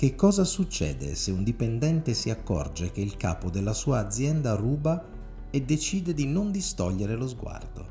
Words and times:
Che 0.00 0.14
cosa 0.14 0.44
succede 0.44 1.14
se 1.14 1.30
un 1.30 1.44
dipendente 1.44 2.14
si 2.14 2.30
accorge 2.30 2.90
che 2.90 3.02
il 3.02 3.18
capo 3.18 3.50
della 3.50 3.74
sua 3.74 3.98
azienda 3.98 4.54
ruba 4.54 5.04
e 5.50 5.60
decide 5.60 6.14
di 6.14 6.24
non 6.24 6.50
distogliere 6.50 7.14
lo 7.16 7.28
sguardo? 7.28 7.86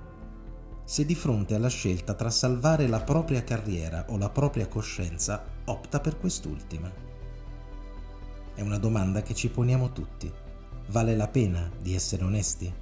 Se 0.85 1.05
di 1.05 1.13
fronte 1.13 1.53
alla 1.53 1.67
scelta 1.67 2.15
tra 2.15 2.31
salvare 2.31 2.87
la 2.87 3.01
propria 3.01 3.43
carriera 3.43 4.07
o 4.09 4.17
la 4.17 4.31
propria 4.31 4.67
coscienza, 4.67 5.43
opta 5.65 5.99
per 5.99 6.17
quest'ultima. 6.17 6.91
È 8.55 8.61
una 8.61 8.79
domanda 8.79 9.21
che 9.21 9.35
ci 9.35 9.49
poniamo 9.49 9.91
tutti. 9.91 10.33
Vale 10.87 11.15
la 11.15 11.27
pena 11.27 11.69
di 11.79 11.93
essere 11.93 12.23
onesti? 12.23 12.73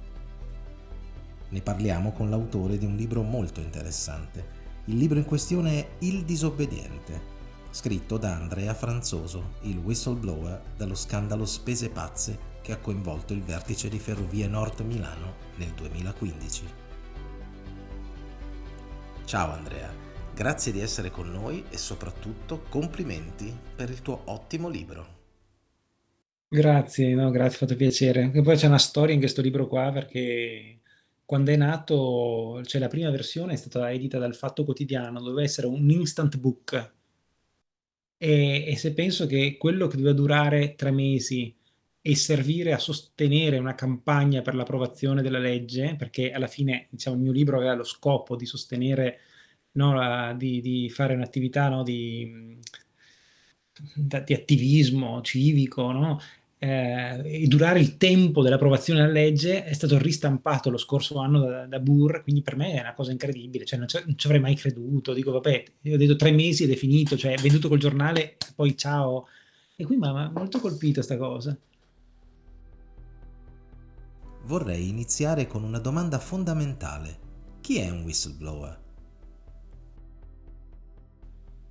Ne 1.50 1.60
parliamo 1.60 2.12
con 2.12 2.30
l'autore 2.30 2.78
di 2.78 2.86
un 2.86 2.96
libro 2.96 3.20
molto 3.20 3.60
interessante. 3.60 4.56
Il 4.86 4.96
libro 4.96 5.18
in 5.18 5.26
questione 5.26 5.72
è 5.72 5.88
Il 5.98 6.24
disobbediente, 6.24 7.36
scritto 7.70 8.16
da 8.16 8.34
Andrea 8.34 8.74
Franzoso, 8.74 9.54
il 9.62 9.78
whistleblower 9.78 10.62
dello 10.76 10.94
scandalo 10.94 11.44
Spese 11.44 11.90
Pazze 11.90 12.56
che 12.62 12.72
ha 12.72 12.78
coinvolto 12.78 13.32
il 13.32 13.42
vertice 13.42 13.88
di 13.88 13.98
Ferrovie 13.98 14.46
Nord 14.46 14.80
Milano 14.80 15.34
nel 15.56 15.72
2015. 15.72 16.64
Ciao 19.24 19.52
Andrea, 19.52 19.92
grazie 20.34 20.72
di 20.72 20.80
essere 20.80 21.10
con 21.10 21.30
noi 21.30 21.64
e 21.68 21.76
soprattutto 21.76 22.62
complimenti 22.68 23.54
per 23.76 23.90
il 23.90 24.00
tuo 24.00 24.22
ottimo 24.24 24.68
libro. 24.68 25.16
Grazie, 26.48 27.14
no, 27.14 27.30
grazie, 27.30 27.58
fatto 27.58 27.76
piacere. 27.76 28.30
E 28.32 28.40
poi 28.40 28.56
c'è 28.56 28.66
una 28.66 28.78
storia 28.78 29.12
in 29.12 29.20
questo 29.20 29.42
libro 29.42 29.66
qua 29.66 29.92
perché 29.92 30.80
quando 31.26 31.50
è 31.50 31.56
nato, 31.56 32.62
cioè 32.64 32.80
la 32.80 32.88
prima 32.88 33.10
versione 33.10 33.52
è 33.52 33.56
stata 33.56 33.92
edita 33.92 34.18
dal 34.18 34.34
Fatto 34.34 34.64
Quotidiano, 34.64 35.20
doveva 35.20 35.42
essere 35.42 35.66
un 35.66 35.90
instant 35.90 36.38
book. 36.38 36.96
E, 38.18 38.64
e 38.66 38.76
se 38.76 38.92
penso 38.94 39.26
che 39.26 39.56
quello 39.56 39.86
che 39.86 39.96
doveva 39.96 40.14
durare 40.14 40.74
tre 40.74 40.90
mesi 40.90 41.54
e 42.00 42.16
servire 42.16 42.72
a 42.72 42.78
sostenere 42.78 43.58
una 43.58 43.74
campagna 43.74 44.42
per 44.42 44.54
l'approvazione 44.54 45.22
della 45.22 45.38
legge, 45.38 45.94
perché 45.96 46.32
alla 46.32 46.46
fine 46.46 46.86
diciamo, 46.90 47.16
il 47.16 47.22
mio 47.22 47.32
libro 47.32 47.56
aveva 47.56 47.74
lo 47.74 47.84
scopo 47.84 48.36
di 48.36 48.46
sostenere, 48.46 49.20
no, 49.72 49.94
la, 49.94 50.34
di, 50.36 50.60
di, 50.60 50.88
fare 50.90 51.14
un'attività 51.14 51.68
no, 51.68 51.82
di, 51.82 52.58
di, 53.94 54.34
attivismo 54.34 55.20
civico, 55.22 55.92
no? 55.92 56.18
Eh, 56.60 57.44
durare 57.46 57.78
il 57.78 57.96
tempo 57.96 58.42
dell'approvazione 58.42 59.00
della 59.00 59.12
legge 59.12 59.64
è 59.64 59.72
stato 59.72 59.96
ristampato 59.98 60.70
lo 60.70 60.76
scorso 60.76 61.18
anno 61.18 61.40
da, 61.40 61.66
da 61.66 61.78
Burr, 61.78 62.22
quindi 62.22 62.42
per 62.42 62.56
me 62.56 62.72
è 62.72 62.80
una 62.80 62.94
cosa 62.94 63.12
incredibile, 63.12 63.64
cioè 63.64 63.78
non, 63.78 63.86
non, 64.04 64.18
ci 64.18 64.26
avrei 64.26 64.40
mai 64.40 64.56
creduto, 64.56 65.12
dico 65.12 65.30
vabbè, 65.32 65.64
io 65.82 65.94
ho 65.94 65.98
detto 65.98 66.16
tre 66.16 66.32
mesi 66.32 66.64
ed 66.64 66.70
è 66.70 66.76
finito, 66.76 67.16
cioè 67.16 67.36
venduto 67.36 67.68
col 67.68 67.78
giornale, 67.78 68.36
poi 68.54 68.76
ciao, 68.76 69.28
e 69.76 69.84
qui 69.84 69.96
mi 69.96 70.06
ha 70.08 70.30
molto 70.30 70.58
colpito 70.58 70.94
questa 70.94 71.16
cosa. 71.16 71.56
Vorrei 74.44 74.88
iniziare 74.88 75.46
con 75.46 75.62
una 75.62 75.78
domanda 75.78 76.18
fondamentale. 76.18 77.26
Chi 77.60 77.78
è 77.78 77.90
un 77.90 78.02
whistleblower? 78.02 78.86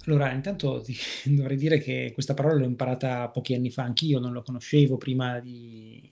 Allora, 0.07 0.31
intanto 0.31 0.81
ti 0.81 0.95
dovrei 1.35 1.57
dire 1.57 1.79
che 1.79 2.11
questa 2.13 2.33
parola 2.33 2.55
l'ho 2.55 2.65
imparata 2.65 3.27
pochi 3.29 3.53
anni 3.53 3.69
fa, 3.69 3.83
anch'io 3.83 4.19
non 4.19 4.31
lo 4.31 4.41
conoscevo 4.41 4.97
prima 4.97 5.39
di... 5.39 6.09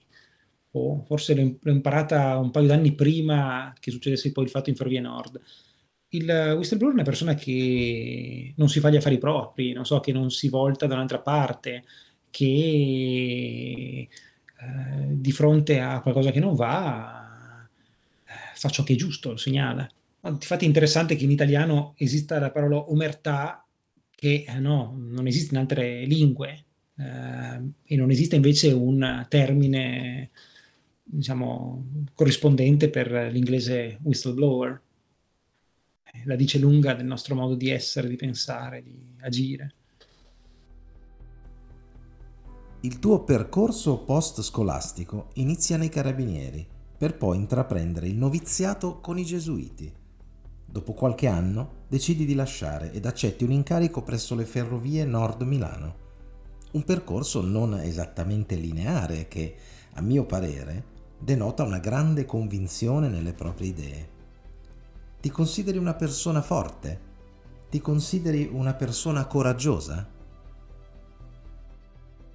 o 0.71 1.03
forse 1.05 1.33
l'ho 1.35 1.71
imparata 1.71 2.38
un 2.38 2.51
paio 2.51 2.67
d'anni 2.67 2.93
prima 2.93 3.73
che 3.79 3.91
succedesse 3.91 4.31
poi 4.31 4.45
il 4.45 4.49
fatto 4.49 4.69
in 4.69 4.75
Ferrovia 4.75 5.01
Nord. 5.01 5.39
Il 6.09 6.29
whistleblower 6.57 6.93
è 6.93 6.99
una 6.99 7.03
persona 7.05 7.33
che 7.35 8.53
non 8.57 8.69
si 8.69 8.79
fa 8.79 8.89
gli 8.89 8.95
affari 8.97 9.17
propri, 9.17 9.73
non 9.73 9.85
so, 9.85 10.00
che 10.00 10.12
non 10.13 10.29
si 10.31 10.50
volta 10.50 10.88
da 10.88 10.95
un'altra 10.95 11.19
parte, 11.19 11.83
che 12.29 14.07
eh, 14.07 15.07
di 15.09 15.31
fronte 15.31 15.79
a 15.79 16.01
qualcosa 16.01 16.31
che 16.31 16.39
non 16.39 16.56
va 16.56 17.67
eh, 18.25 18.31
fa 18.56 18.69
ciò 18.69 18.83
che 18.83 18.94
è 18.94 18.95
giusto, 18.97 19.31
lo 19.31 19.38
segnala. 19.38 19.89
Infatti 20.23 20.66
è 20.66 20.67
interessante 20.67 21.16
che 21.16 21.23
in 21.25 21.31
italiano 21.31 21.94
esista 21.97 22.39
la 22.39 22.51
parola 22.51 22.77
omertà 22.89 23.64
che 24.15 24.45
eh, 24.47 24.59
no, 24.59 24.95
non 24.97 25.27
esiste 25.27 25.53
in 25.53 25.59
altre 25.59 26.05
lingue 26.05 26.65
eh, 26.97 27.61
e 27.83 27.95
non 27.95 28.09
esiste 28.09 28.35
invece 28.35 28.71
un 28.71 29.25
termine 29.27 30.31
diciamo, 31.03 31.85
corrispondente 32.13 32.89
per 32.89 33.11
l'inglese 33.31 33.99
whistleblower. 34.01 34.81
Eh, 36.03 36.21
la 36.25 36.35
dice 36.35 36.57
lunga 36.57 36.93
del 36.93 37.05
nostro 37.05 37.35
modo 37.35 37.55
di 37.55 37.69
essere, 37.69 38.07
di 38.07 38.15
pensare, 38.15 38.81
di 38.81 39.15
agire. 39.19 39.73
Il 42.81 42.99
tuo 42.99 43.23
percorso 43.23 44.03
post-scolastico 44.03 45.29
inizia 45.35 45.75
nei 45.75 45.89
carabinieri 45.89 46.65
per 46.97 47.17
poi 47.17 47.37
intraprendere 47.37 48.07
il 48.07 48.15
noviziato 48.15 48.99
con 48.99 49.17
i 49.17 49.25
gesuiti. 49.25 49.91
Dopo 50.75 50.91
qualche 50.91 51.28
anno 51.28 51.86
decidi 51.88 52.25
di 52.25 52.36
lasciare 52.36 52.91
ed 52.91 53.06
accetti 53.06 53.46
un 53.46 53.53
incarico 53.53 54.03
presso 54.03 54.36
le 54.36 54.44
ferrovie 54.44 55.06
Nord 55.06 55.44
Milano. 55.44 55.96
Un 56.74 56.84
percorso 56.84 57.41
non 57.41 57.75
esattamente 57.75 58.56
lineare 58.56 59.30
che, 59.30 59.56
a 59.94 60.02
mio 60.02 60.25
parere, 60.25 60.84
denota 61.18 61.63
una 61.63 61.80
grande 61.80 62.25
convinzione 62.25 63.08
nelle 63.08 63.31
proprie 63.31 63.69
idee. 63.69 64.09
Ti 65.22 65.30
consideri 65.30 65.78
una 65.78 65.94
persona 65.94 66.41
forte? 66.41 67.00
Ti 67.69 67.80
consideri 67.80 68.50
una 68.52 68.74
persona 68.74 69.28
coraggiosa? 69.28 70.06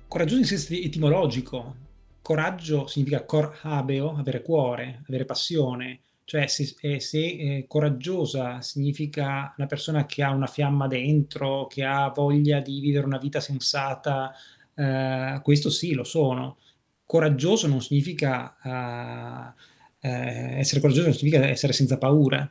Coraggioso 0.09 0.41
in 0.41 0.47
senso 0.47 0.72
etimologico. 0.72 1.77
Coraggio 2.22 2.87
significa 2.87 3.22
cor 3.27 3.59
habeo, 3.65 4.17
avere 4.17 4.41
cuore, 4.41 5.03
avere 5.07 5.27
passione, 5.27 6.01
cioè, 6.30 6.46
se, 6.46 6.76
eh, 6.82 7.00
se 7.00 7.18
eh, 7.18 7.64
coraggiosa 7.66 8.60
significa 8.60 9.52
una 9.56 9.66
persona 9.66 10.06
che 10.06 10.22
ha 10.22 10.30
una 10.30 10.46
fiamma 10.46 10.86
dentro, 10.86 11.66
che 11.66 11.82
ha 11.82 12.08
voglia 12.10 12.60
di 12.60 12.78
vivere 12.78 13.04
una 13.04 13.18
vita 13.18 13.41
sensata, 13.41 14.32
eh, 14.76 15.41
questo 15.42 15.70
sì, 15.70 15.92
lo 15.92 16.04
sono. 16.04 16.58
Coraggioso 17.04 17.66
non 17.66 17.82
significa 17.82 18.56
uh, 18.62 20.06
essere 20.06 20.80
coraggioso, 20.80 21.08
non 21.08 21.16
significa 21.16 21.44
essere 21.48 21.72
senza 21.72 21.98
paura. 21.98 22.48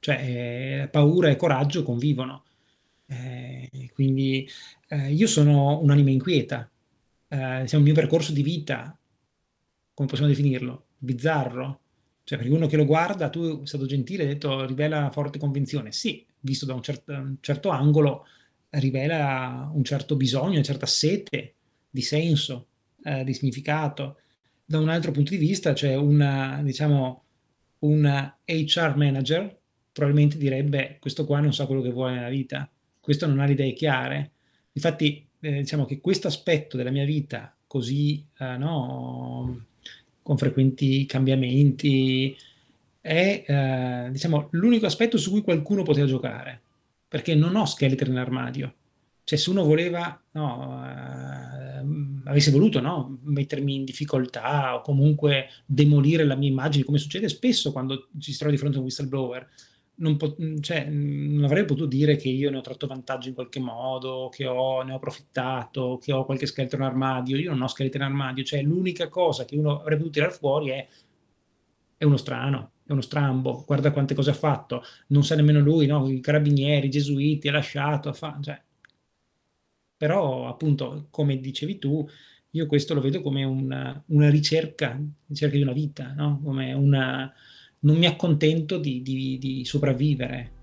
Cioè, 0.00 0.88
paura 0.90 1.28
e 1.28 1.36
coraggio 1.36 1.84
convivono. 1.84 2.42
quindi 3.92 4.48
io 5.08 5.26
sono 5.28 5.78
un'anima 5.80 6.10
inquieta. 6.10 6.68
diciamo, 7.28 7.68
il 7.78 7.82
mio 7.82 7.94
percorso 7.94 8.32
di 8.32 8.42
vita, 8.42 8.98
come 9.94 10.08
possiamo 10.08 10.30
definirlo? 10.32 10.86
Bizzarro, 10.98 11.80
cioè, 12.30 12.38
perché 12.38 12.54
uno 12.54 12.68
che 12.68 12.76
lo 12.76 12.84
guarda, 12.84 13.28
tu 13.28 13.56
sei 13.56 13.66
stato 13.66 13.86
gentile, 13.86 14.22
hai 14.22 14.28
detto 14.28 14.64
rivela 14.64 15.10
forte 15.10 15.40
convinzione. 15.40 15.90
Sì, 15.90 16.24
visto 16.38 16.64
da 16.64 16.74
un, 16.74 16.80
certo, 16.80 17.10
un 17.10 17.38
certo 17.40 17.70
angolo, 17.70 18.24
rivela 18.68 19.68
un 19.74 19.82
certo 19.82 20.14
bisogno, 20.14 20.52
una 20.52 20.62
certa 20.62 20.86
sete 20.86 21.54
di 21.90 22.02
senso, 22.02 22.68
eh, 23.02 23.24
di 23.24 23.34
significato. 23.34 24.18
Da 24.64 24.78
un 24.78 24.90
altro 24.90 25.10
punto 25.10 25.32
di 25.32 25.38
vista, 25.38 25.74
cioè 25.74 25.96
una, 25.96 26.60
diciamo, 26.62 27.24
un 27.80 28.32
HR 28.44 28.94
manager 28.94 29.58
probabilmente 29.90 30.38
direbbe 30.38 30.98
questo 31.00 31.26
qua 31.26 31.40
non 31.40 31.52
sa 31.52 31.66
quello 31.66 31.82
che 31.82 31.90
vuole 31.90 32.14
nella 32.14 32.28
vita, 32.28 32.70
questo 33.00 33.26
non 33.26 33.40
ha 33.40 33.44
le 33.44 33.54
idee 33.54 33.72
chiare. 33.72 34.30
Infatti, 34.74 35.26
eh, 35.40 35.62
diciamo 35.62 35.84
che 35.84 36.00
questo 36.00 36.28
aspetto 36.28 36.76
della 36.76 36.92
mia 36.92 37.04
vita 37.04 37.52
così, 37.66 38.24
eh, 38.38 38.56
no, 38.56 39.64
con 40.30 40.38
frequenti 40.38 41.06
cambiamenti, 41.06 42.36
è 43.00 43.44
eh, 43.44 44.12
diciamo, 44.12 44.46
l'unico 44.52 44.86
aspetto 44.86 45.18
su 45.18 45.32
cui 45.32 45.42
qualcuno 45.42 45.82
poteva 45.82 46.06
giocare, 46.06 46.60
perché 47.08 47.34
non 47.34 47.56
ho 47.56 47.64
scheletri 47.64 48.10
in 48.10 48.16
armadio. 48.16 48.74
Cioè, 49.24 49.36
se 49.36 49.50
uno 49.50 49.64
voleva, 49.64 50.22
no, 50.30 50.84
eh, 50.86 51.84
avesse 52.26 52.52
voluto 52.52 52.80
no, 52.80 53.18
mettermi 53.24 53.74
in 53.74 53.84
difficoltà 53.84 54.76
o 54.76 54.82
comunque 54.82 55.48
demolire 55.66 56.22
la 56.22 56.36
mia 56.36 56.48
immagine, 56.48 56.84
come 56.84 56.98
succede 56.98 57.28
spesso 57.28 57.72
quando 57.72 58.06
ci 58.20 58.30
si 58.30 58.38
trova 58.38 58.52
di 58.52 58.58
fronte 58.58 58.76
a 58.76 58.78
un 58.78 58.84
whistleblower, 58.84 59.48
non, 60.00 60.16
po- 60.16 60.36
cioè, 60.60 60.84
non, 60.86 61.44
avrei 61.44 61.64
potuto 61.64 61.86
dire 61.86 62.16
che 62.16 62.28
io 62.28 62.50
ne 62.50 62.58
ho 62.58 62.60
tratto 62.60 62.86
vantaggio 62.86 63.28
in 63.28 63.34
qualche 63.34 63.60
modo, 63.60 64.28
che 64.30 64.46
ho, 64.46 64.82
ne 64.82 64.92
ho 64.92 64.96
approfittato, 64.96 65.98
che 66.02 66.12
ho 66.12 66.24
qualche 66.24 66.46
scheletro 66.46 66.78
in 66.78 66.84
armadio. 66.84 67.36
Io 67.36 67.50
non 67.50 67.62
ho 67.62 67.66
scheletro 67.68 67.98
in 67.98 68.06
armadio, 68.06 68.44
cioè 68.44 68.62
l'unica 68.62 69.08
cosa 69.08 69.44
che 69.44 69.56
uno 69.56 69.80
avrebbe 69.80 69.98
potuto 69.98 70.18
tirare 70.18 70.32
fuori 70.32 70.68
è, 70.70 70.88
è 71.96 72.04
uno 72.04 72.16
strano, 72.16 72.72
è 72.86 72.92
uno 72.92 73.00
strambo, 73.02 73.62
guarda 73.66 73.92
quante 73.92 74.14
cose 74.14 74.30
ha 74.30 74.34
fatto, 74.34 74.82
non 75.08 75.22
sa 75.24 75.34
nemmeno 75.36 75.60
lui, 75.60 75.86
no? 75.86 76.08
i 76.08 76.20
carabinieri, 76.20 76.86
i 76.86 76.90
gesuiti, 76.90 77.48
ha 77.48 77.52
lasciato, 77.52 78.08
ha 78.08 78.12
fa- 78.12 78.38
cioè. 78.40 78.60
però 79.96 80.48
appunto, 80.48 81.06
come 81.10 81.38
dicevi 81.38 81.78
tu, 81.78 82.06
io 82.52 82.66
questo 82.66 82.94
lo 82.94 83.00
vedo 83.00 83.20
come 83.20 83.44
una, 83.44 84.02
una 84.08 84.30
ricerca, 84.30 84.98
ricerca 85.26 85.56
di 85.56 85.62
una 85.62 85.72
vita, 85.72 86.12
no? 86.14 86.40
come 86.42 86.72
una 86.72 87.32
non 87.80 87.96
mi 87.96 88.06
accontento 88.06 88.78
di, 88.78 89.02
di, 89.02 89.38
di 89.38 89.64
sopravvivere. 89.64 90.58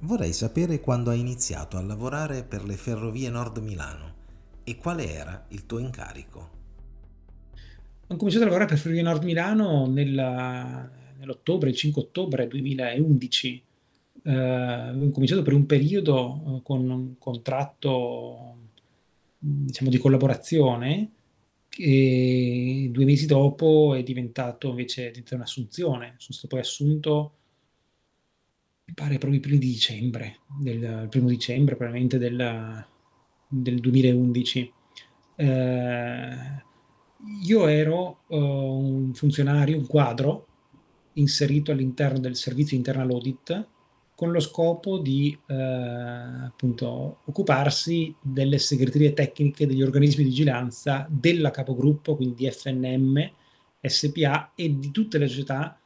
Vorrei 0.00 0.32
sapere 0.32 0.80
quando 0.80 1.10
hai 1.10 1.18
iniziato 1.18 1.76
a 1.76 1.82
lavorare 1.82 2.44
per 2.44 2.64
le 2.64 2.74
Ferrovie 2.74 3.30
Nord 3.30 3.58
Milano 3.58 4.14
e 4.64 4.76
quale 4.76 5.12
era 5.12 5.46
il 5.48 5.66
tuo 5.66 5.78
incarico. 5.78 6.50
Ho 8.06 8.16
cominciato 8.16 8.44
a 8.44 8.46
lavorare 8.46 8.70
per 8.70 8.78
Ferrovie 8.78 9.02
Nord 9.02 9.24
Milano 9.24 9.86
nel, 9.86 10.90
nell'ottobre, 11.18 11.70
il 11.70 11.76
5 11.76 12.02
ottobre 12.02 12.46
2011. 12.46 13.62
Eh, 14.22 14.90
ho 14.90 15.10
cominciato 15.10 15.42
per 15.42 15.52
un 15.52 15.66
periodo 15.66 16.58
eh, 16.58 16.62
con 16.62 16.88
un 16.88 17.18
contratto 17.18 18.56
diciamo, 19.38 19.90
di 19.90 19.98
collaborazione 19.98 21.12
e 21.78 22.88
due 22.90 23.04
mesi 23.04 23.26
dopo 23.26 23.94
è 23.94 24.02
diventato 24.02 24.68
invece 24.70 25.12
un'assunzione. 25.30 26.14
Sono 26.18 26.36
stato 26.36 26.48
poi 26.48 26.60
assunto 26.60 27.32
mi 28.84 28.94
pare 28.94 29.18
proprio 29.18 29.38
i 29.38 29.42
primi 29.42 29.58
di 29.58 29.66
dicembre, 29.66 30.38
del 30.60 31.06
primo 31.10 31.28
dicembre 31.28 31.76
probabilmente 31.76 32.18
del, 32.18 32.86
del 33.46 33.80
2011. 33.80 34.72
Eh, 35.36 36.66
io 37.44 37.66
ero 37.66 38.20
uh, 38.28 38.36
un 38.36 39.12
funzionario, 39.14 39.76
un 39.76 39.86
quadro 39.86 40.46
inserito 41.14 41.70
all'interno 41.70 42.18
del 42.18 42.36
servizio 42.36 42.76
internal 42.76 43.10
audit 43.10 43.68
con 44.18 44.32
lo 44.32 44.40
scopo 44.40 44.98
di 44.98 45.38
eh, 45.46 45.54
appunto 45.54 47.18
occuparsi 47.26 48.12
delle 48.20 48.58
segreterie 48.58 49.12
tecniche 49.12 49.64
degli 49.64 49.80
organismi 49.80 50.24
di 50.24 50.30
vigilanza 50.30 51.06
della 51.08 51.52
capogruppo, 51.52 52.16
quindi 52.16 52.34
di 52.34 52.50
FNM, 52.50 53.30
SPA 53.80 54.54
e 54.56 54.76
di 54.76 54.90
tutte 54.90 55.18
le 55.18 55.28
società 55.28 55.78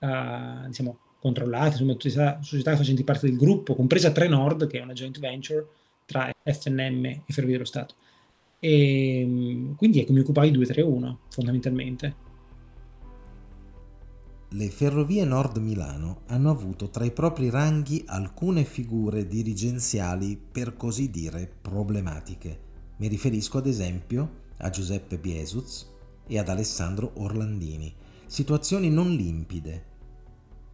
eh, 0.00 0.66
diciamo, 0.66 0.98
controllate, 1.20 1.80
insomma, 1.80 1.94
società, 1.96 2.42
società 2.42 2.74
facenti 2.74 3.04
parte 3.04 3.28
del 3.28 3.36
gruppo, 3.36 3.76
compresa 3.76 4.10
Trenord, 4.10 4.66
che 4.66 4.80
è 4.80 4.82
una 4.82 4.92
joint 4.92 5.20
venture 5.20 5.68
tra 6.06 6.28
FNM 6.42 7.04
e 7.04 7.22
Ferrovie 7.28 7.52
dello 7.52 7.64
Stato. 7.64 7.94
E 8.58 9.74
quindi 9.76 10.00
ecco, 10.00 10.12
mi 10.12 10.18
occupai 10.18 10.50
di 10.50 10.56
231 10.56 11.20
fondamentalmente. 11.28 12.25
Le 14.56 14.70
Ferrovie 14.70 15.26
Nord 15.26 15.58
Milano 15.58 16.22
hanno 16.28 16.48
avuto 16.50 16.88
tra 16.88 17.04
i 17.04 17.10
propri 17.10 17.50
ranghi 17.50 18.02
alcune 18.06 18.64
figure 18.64 19.28
dirigenziali 19.28 20.34
per 20.50 20.78
così 20.78 21.10
dire 21.10 21.46
problematiche. 21.60 22.60
Mi 22.96 23.08
riferisco 23.08 23.58
ad 23.58 23.66
esempio 23.66 24.44
a 24.56 24.70
Giuseppe 24.70 25.18
Biesuz 25.18 25.86
e 26.26 26.38
ad 26.38 26.48
Alessandro 26.48 27.12
Orlandini, 27.16 27.94
situazioni 28.24 28.88
non 28.88 29.10
limpide 29.10 29.84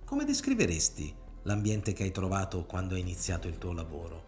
come 0.05 0.25
descriveresti 0.25 1.12
l'ambiente 1.43 1.93
che 1.93 2.05
hai 2.05 2.12
trovato 2.12 2.64
quando 2.64 2.94
hai 2.94 3.00
iniziato 3.00 3.49
il 3.49 3.58
tuo 3.58 3.73
lavoro? 3.73 4.25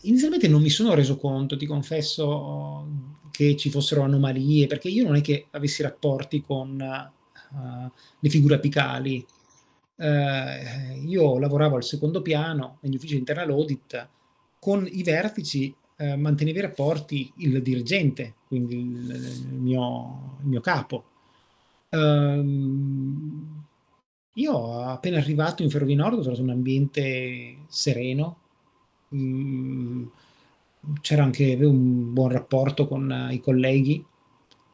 Inizialmente 0.00 0.48
non 0.48 0.62
mi 0.62 0.70
sono 0.70 0.94
reso 0.94 1.16
conto, 1.16 1.56
ti 1.56 1.66
confesso, 1.66 2.86
che 3.30 3.54
ci 3.56 3.70
fossero 3.70 4.02
anomalie, 4.02 4.66
perché 4.66 4.88
io 4.88 5.04
non 5.04 5.14
è 5.14 5.20
che 5.20 5.46
avessi 5.52 5.82
rapporti 5.82 6.40
con 6.40 7.16
uh, 7.52 7.90
le 8.18 8.28
figure 8.28 8.56
apicali. 8.56 9.24
Uh, 9.96 11.06
io 11.06 11.38
lavoravo 11.38 11.76
al 11.76 11.84
secondo 11.84 12.22
piano, 12.22 12.78
negli 12.80 12.94
uffici 12.94 13.16
internal 13.16 13.50
audit, 13.50 14.08
con 14.60 14.86
i 14.90 15.02
vertici 15.02 15.74
uh, 15.96 16.14
mantenevo 16.16 16.58
i 16.58 16.62
rapporti 16.62 17.32
il 17.36 17.60
dirigente, 17.62 18.34
quindi 18.46 18.78
il, 18.78 19.46
il, 19.50 19.60
mio, 19.60 20.38
il 20.42 20.48
mio, 20.48 20.60
capo. 20.60 21.04
Um, 21.90 23.64
io 24.34 24.82
appena 24.82 25.18
arrivato 25.18 25.62
in 25.62 25.70
Ferrovie 25.70 25.96
Nord 25.96 26.18
ho 26.18 26.20
trovato 26.20 26.42
un 26.42 26.50
ambiente 26.50 27.58
sereno, 27.68 28.36
mm, 29.14 30.04
c'era 31.00 31.24
anche 31.24 31.54
un 31.60 32.12
buon 32.12 32.30
rapporto 32.30 32.86
con 32.86 33.10
eh, 33.10 33.34
i 33.34 33.40
colleghi, 33.40 34.04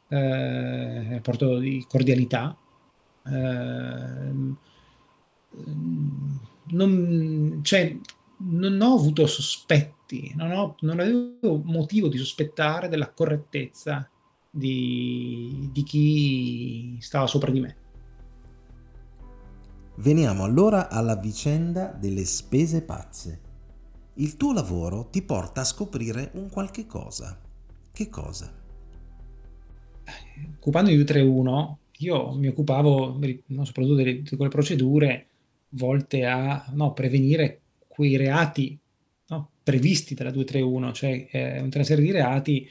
eh, 0.09 1.09
rapporto 1.15 1.59
di 1.59 1.85
cordialità. 1.89 2.57
Eh, 3.27 4.33
non, 6.67 7.61
cioè, 7.63 7.97
non 8.37 8.81
ho 8.81 8.95
avuto 8.95 9.27
sospetti, 9.27 10.33
non, 10.37 10.51
ho, 10.51 10.77
non 10.81 11.01
avevo 11.01 11.61
motivo 11.65 12.09
di 12.09 12.19
sospettare 12.19 12.89
della 12.89 13.11
correttezza 13.11 14.09
di, 14.51 15.69
di 15.73 15.83
chi 15.83 16.97
stava 17.01 17.27
sopra 17.27 17.51
di 17.51 17.61
me. 17.61 17.77
Veniamo 19.97 20.43
allora 20.45 20.89
alla 20.89 21.17
vicenda 21.17 21.87
delle 21.87 22.25
spese 22.25 22.83
pazze. 22.83 23.41
Il 24.15 24.37
tuo 24.37 24.53
lavoro 24.53 25.09
ti 25.09 25.23
porta 25.23 25.61
a 25.61 25.65
scoprire 25.65 26.31
un 26.35 26.49
qualche 26.49 26.87
cosa. 26.87 27.39
Che 27.93 28.09
cosa? 28.09 28.53
Occupando 30.57 30.91
di 30.91 30.97
231, 30.97 31.79
io 31.99 32.33
mi 32.33 32.49
occupavo 32.49 33.19
no, 33.47 33.65
soprattutto 33.65 33.95
delle, 33.95 34.23
di 34.23 34.37
quelle 34.37 34.51
procedure 34.51 35.27
volte 35.71 36.25
a 36.25 36.71
no, 36.73 36.93
prevenire 36.93 37.61
quei 37.87 38.17
reati 38.17 38.79
no, 39.29 39.51
previsti 39.63 40.15
dalla 40.15 40.31
231, 40.31 40.93
cioè 40.93 41.29
eh, 41.31 41.61
una 41.61 41.85
serie 41.85 42.05
di 42.05 42.11
reati 42.11 42.69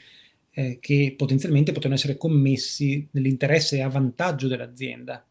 eh, 0.51 0.77
che 0.79 1.13
potenzialmente 1.17 1.71
potevano 1.71 1.95
essere 1.95 2.17
commessi 2.17 3.07
nell'interesse 3.11 3.77
e 3.77 3.81
a 3.81 3.89
vantaggio 3.89 4.47
dell'azienda. 4.47 5.25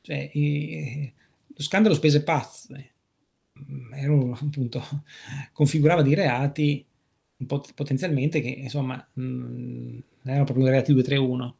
Cioè, 0.00 0.30
eh, 0.32 1.12
lo 1.46 1.62
scandalo 1.62 1.94
spese 1.94 2.22
pazze 2.22 2.90
mm, 3.58 3.92
era 3.94 4.12
appunto 4.12 4.82
configurava 5.52 6.02
dei 6.02 6.14
reati 6.14 6.84
potenzialmente 7.74 8.40
che 8.40 8.48
insomma 8.48 9.06
mh, 9.12 9.22
mm, 9.22 9.98
erano 10.24 10.44
proprio 10.44 10.66
reati 10.66 10.92
231 10.92 11.57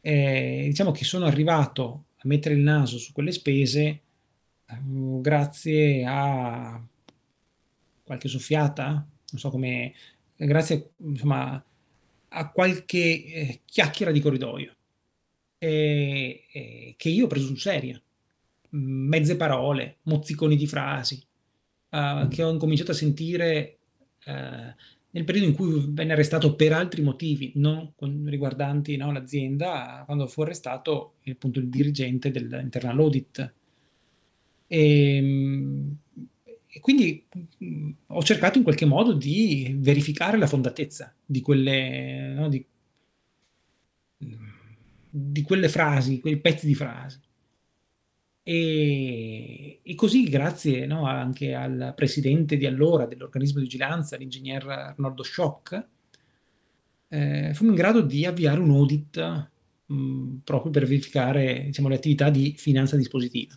e 0.00 0.64
diciamo 0.66 0.90
che 0.90 1.04
sono 1.04 1.26
arrivato 1.26 2.04
a 2.16 2.22
mettere 2.24 2.54
il 2.54 2.60
naso 2.60 2.98
su 2.98 3.12
quelle 3.12 3.32
spese 3.32 4.00
uh, 4.68 5.20
grazie 5.20 6.04
a 6.06 6.82
qualche 8.02 8.28
soffiata 8.28 8.92
non 8.92 9.40
so 9.40 9.50
come 9.50 9.92
grazie 10.36 10.92
insomma 10.98 11.62
a 12.32 12.50
qualche 12.50 13.24
eh, 13.24 13.60
chiacchiera 13.64 14.10
di 14.10 14.20
corridoio 14.20 14.74
e, 15.62 16.44
e 16.50 16.94
che 16.96 17.08
io 17.10 17.26
ho 17.26 17.28
preso 17.28 17.46
sul 17.46 17.58
serio. 17.58 18.00
Mezze 18.70 19.36
parole, 19.36 19.98
mozziconi 20.02 20.56
di 20.56 20.66
frasi, 20.66 21.22
che 21.90 22.42
ho 22.42 22.50
incominciato 22.50 22.92
a 22.92 22.94
sentire 22.94 23.78
nel 25.12 25.24
periodo 25.24 25.48
in 25.48 25.54
cui 25.54 25.84
venne 25.88 26.12
arrestato 26.12 26.54
per 26.54 26.72
altri 26.72 27.02
motivi, 27.02 27.52
non 27.56 27.92
riguardanti 28.26 28.96
no, 28.96 29.10
l'azienda, 29.12 30.02
quando 30.06 30.26
fu 30.26 30.42
arrestato 30.42 31.14
appunto 31.26 31.58
il 31.58 31.68
dirigente 31.68 32.30
dell'internal 32.30 32.98
audit. 32.98 33.54
E, 34.66 35.16
ehm, 35.16 35.96
e 36.72 36.78
quindi 36.78 37.26
mh, 37.58 37.90
ho 38.08 38.22
cercato 38.22 38.58
in 38.58 38.64
qualche 38.64 38.86
modo 38.86 39.12
di 39.12 39.74
verificare 39.78 40.38
la 40.38 40.46
fondatezza 40.46 41.12
di 41.26 41.40
quelle, 41.40 42.32
no, 42.32 42.48
di, 42.48 42.64
di 45.10 45.42
quelle 45.42 45.68
frasi, 45.68 46.20
quei 46.20 46.38
pezzi 46.38 46.66
di 46.66 46.74
frasi. 46.76 47.18
E, 48.42 49.80
e 49.82 49.94
così, 49.94 50.24
grazie 50.28 50.86
no, 50.86 51.06
anche 51.06 51.54
al 51.54 51.92
presidente 51.94 52.56
di 52.56 52.66
allora 52.66 53.06
dell'organismo 53.06 53.58
di 53.58 53.64
vigilanza, 53.64 54.16
l'ingegner 54.16 54.66
Arnoldo 54.66 55.22
Schock, 55.22 55.86
eh, 57.08 57.52
fummo 57.54 57.70
in 57.70 57.76
grado 57.76 58.00
di 58.00 58.24
avviare 58.24 58.60
un 58.60 58.70
audit 58.70 59.48
mh, 59.86 60.36
proprio 60.44 60.70
per 60.70 60.86
verificare 60.86 61.64
diciamo, 61.66 61.88
le 61.88 61.96
attività 61.96 62.30
di 62.30 62.54
finanza 62.56 62.96
dispositiva. 62.96 63.54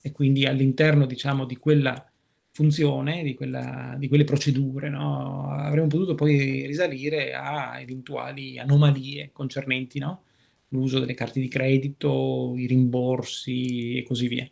E 0.00 0.12
quindi 0.12 0.44
all'interno 0.46 1.04
diciamo, 1.06 1.46
di 1.46 1.56
quella 1.56 2.08
funzione, 2.52 3.22
di, 3.22 3.34
quella, 3.34 3.96
di 3.98 4.08
quelle 4.08 4.24
procedure, 4.24 4.88
no, 4.88 5.50
avremmo 5.50 5.88
potuto 5.88 6.14
poi 6.14 6.64
risalire 6.66 7.34
a 7.34 7.80
eventuali 7.80 8.58
anomalie 8.58 9.30
concernenti 9.32 9.98
no, 9.98 10.22
l'uso 10.68 10.98
delle 11.00 11.14
carte 11.14 11.40
di 11.40 11.48
credito, 11.48 12.54
i 12.56 12.66
rimborsi 12.66 13.98
e 13.98 14.02
così 14.04 14.28
via. 14.28 14.48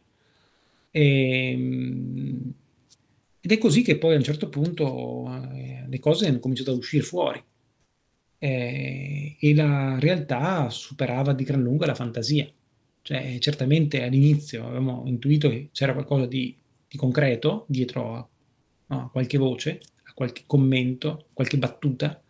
E, 0.90 1.50
ehm, 1.50 2.54
ed 3.40 3.52
è 3.52 3.58
così 3.58 3.82
che 3.82 3.98
poi 3.98 4.14
a 4.14 4.16
un 4.16 4.22
certo 4.22 4.48
punto 4.48 5.26
eh, 5.52 5.84
le 5.86 5.98
cose 5.98 6.26
hanno 6.26 6.38
cominciato 6.38 6.70
a 6.70 6.74
uscire 6.74 7.02
fuori 7.02 7.42
eh, 8.38 9.36
e 9.38 9.54
la 9.54 9.98
realtà 9.98 10.70
superava 10.70 11.32
di 11.34 11.44
gran 11.44 11.62
lunga 11.62 11.86
la 11.86 11.94
fantasia. 11.94 12.46
Cioè, 13.02 13.36
certamente 13.38 14.02
all'inizio 14.02 14.64
avevamo 14.66 15.04
intuito 15.06 15.50
che 15.50 15.68
c'era 15.72 15.92
qualcosa 15.92 16.26
di, 16.26 16.56
di 16.88 16.96
concreto 16.96 17.66
dietro 17.68 18.14
a, 18.14 18.28
a 18.96 19.10
qualche 19.10 19.36
voce, 19.36 19.80
a 20.04 20.12
qualche 20.14 20.44
commento, 20.46 21.26
qualche 21.34 21.58
battuta, 21.58 22.22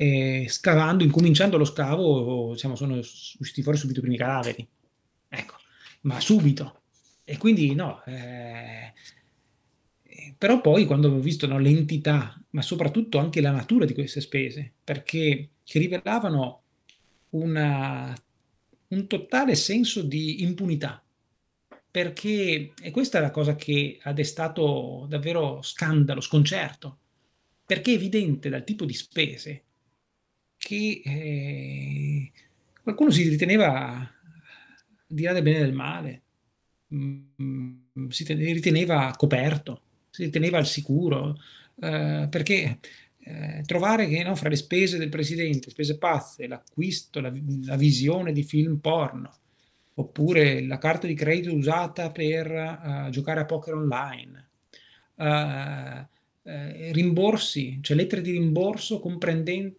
e 0.00 0.46
scavando, 0.48 1.04
incominciando 1.04 1.58
lo 1.58 1.66
scavo, 1.66 2.52
diciamo, 2.54 2.74
sono 2.74 2.96
usciti 2.96 3.62
fuori 3.62 3.76
subito 3.76 3.98
i 3.98 4.02
primi 4.02 4.16
cadaveri. 4.16 4.66
Ecco, 5.28 5.56
ma 6.02 6.18
subito. 6.20 6.80
e 7.22 7.36
quindi 7.36 7.74
no, 7.74 8.02
eh, 8.06 8.94
però 10.38 10.62
poi 10.62 10.86
quando 10.86 11.10
ho 11.12 11.18
visto 11.18 11.46
no, 11.46 11.58
l'entità, 11.58 12.42
ma 12.52 12.62
soprattutto 12.62 13.18
anche 13.18 13.42
la 13.42 13.50
natura 13.50 13.84
di 13.84 13.92
queste 13.92 14.22
spese, 14.22 14.72
perché 14.82 15.50
che 15.62 15.78
rivelavano 15.78 16.62
una, 17.30 18.16
un 18.88 19.06
totale 19.06 19.54
senso 19.54 20.00
di 20.00 20.40
impunità, 20.42 21.04
perché 21.90 22.72
e 22.80 22.90
questa 22.90 23.18
è 23.18 23.20
la 23.20 23.30
cosa 23.30 23.54
che 23.54 23.98
ha 24.02 24.14
destato 24.14 25.04
davvero 25.10 25.60
scandalo, 25.60 26.22
sconcerto, 26.22 26.96
perché 27.66 27.92
è 27.92 27.96
evidente 27.96 28.48
dal 28.48 28.64
tipo 28.64 28.86
di 28.86 28.94
spese 28.94 29.64
che 30.60 31.00
eh, 31.02 32.30
qualcuno 32.82 33.10
si 33.10 33.26
riteneva 33.26 34.08
di 35.06 35.22
là 35.22 35.32
del 35.32 35.42
bene 35.42 35.56
e 35.56 35.62
del 35.62 35.72
male, 35.72 36.22
mm, 36.94 38.08
si 38.08 38.24
riteneva 38.24 39.14
coperto, 39.16 39.82
si 40.10 40.24
riteneva 40.24 40.58
al 40.58 40.66
sicuro, 40.66 41.38
eh, 41.80 42.28
perché 42.30 42.78
eh, 43.20 43.62
trovare 43.64 44.06
che 44.06 44.22
no, 44.22 44.34
fra 44.34 44.50
le 44.50 44.56
spese 44.56 44.98
del 44.98 45.08
presidente, 45.08 45.70
spese 45.70 45.96
pazze, 45.96 46.46
l'acquisto, 46.46 47.20
la, 47.20 47.32
la, 47.64 47.76
visione 47.76 48.32
di 48.32 48.42
film 48.42 48.76
porno, 48.80 49.32
oppure 49.94 50.62
la 50.66 50.78
carta 50.78 51.06
di 51.06 51.14
credito 51.14 51.54
usata 51.54 52.10
per 52.10 52.50
uh, 52.50 53.10
giocare 53.10 53.40
a 53.40 53.46
poker 53.46 53.74
online, 53.74 54.48
uh, 55.14 55.24
uh, 55.24 56.92
rimborsi, 56.92 57.78
cioè 57.80 57.96
lettere 57.96 58.20
di 58.20 58.32
rimborso 58.32 59.00
comprendenti 59.00 59.78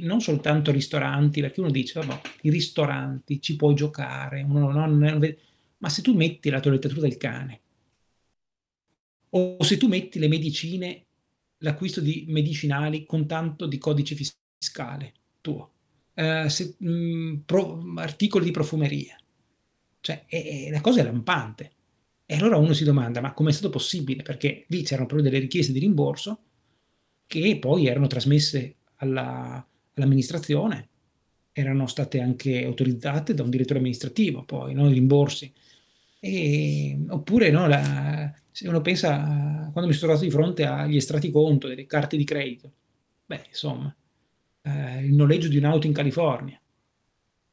non 0.00 0.20
soltanto 0.20 0.70
ristoranti, 0.70 1.40
perché 1.40 1.60
uno 1.60 1.70
dice, 1.70 2.00
vabbè, 2.00 2.20
i 2.42 2.50
ristoranti 2.50 3.40
ci 3.40 3.56
puoi 3.56 3.74
giocare, 3.74 4.44
non, 4.44 4.72
non, 4.72 4.96
non, 4.96 5.36
ma 5.78 5.88
se 5.88 6.02
tu 6.02 6.14
metti 6.14 6.50
la 6.50 6.60
toilettatura 6.60 7.00
del 7.02 7.16
cane, 7.16 7.60
o 9.30 9.62
se 9.62 9.76
tu 9.76 9.88
metti 9.88 10.18
le 10.18 10.28
medicine, 10.28 11.04
l'acquisto 11.58 12.00
di 12.00 12.24
medicinali 12.28 13.04
con 13.04 13.26
tanto 13.26 13.66
di 13.66 13.78
codice 13.78 14.14
fiscale 14.14 15.12
tuo, 15.40 15.72
eh, 16.14 16.48
se, 16.48 16.76
mh, 16.78 16.90
mm, 16.90 17.34
pro, 17.44 17.82
articoli 17.96 18.44
di 18.44 18.50
profumeria, 18.52 19.16
cioè 20.00 20.24
è, 20.26 20.66
è, 20.66 20.70
la 20.70 20.80
cosa 20.80 21.00
è 21.00 21.04
lampante. 21.04 21.72
E 22.28 22.34
allora 22.34 22.56
uno 22.56 22.72
si 22.72 22.84
domanda, 22.84 23.20
ma 23.20 23.32
come 23.32 23.50
è 23.50 23.52
stato 23.52 23.70
possibile? 23.70 24.22
Perché 24.22 24.64
lì 24.68 24.82
c'erano 24.82 25.06
proprio 25.06 25.28
delle 25.28 25.40
richieste 25.40 25.72
di 25.72 25.78
rimborso 25.78 26.40
che 27.26 27.58
poi 27.58 27.86
erano 27.86 28.06
trasmesse 28.06 28.76
alla, 28.96 29.66
all'amministrazione, 29.94 30.88
erano 31.52 31.86
state 31.86 32.20
anche 32.20 32.64
autorizzate 32.64 33.34
da 33.34 33.42
un 33.42 33.50
direttore 33.50 33.78
amministrativo, 33.78 34.44
poi 34.44 34.74
no? 34.74 34.88
i 34.90 34.92
rimborsi. 34.92 35.52
E, 36.20 36.98
oppure 37.08 37.50
no, 37.50 37.66
la, 37.66 38.32
se 38.50 38.68
uno 38.68 38.80
pensa 38.80 39.70
quando 39.72 39.90
mi 39.90 39.92
sono 39.92 40.12
trovato 40.12 40.24
di 40.24 40.30
fronte 40.30 40.64
agli 40.64 40.96
estratti 40.96 41.30
conto 41.30 41.68
delle 41.68 41.86
carte 41.86 42.16
di 42.16 42.24
credito, 42.24 42.72
beh, 43.26 43.44
insomma, 43.48 43.94
eh, 44.62 45.04
il 45.04 45.14
noleggio 45.14 45.48
di 45.48 45.56
un'auto 45.56 45.86
in 45.86 45.92
California, 45.92 46.60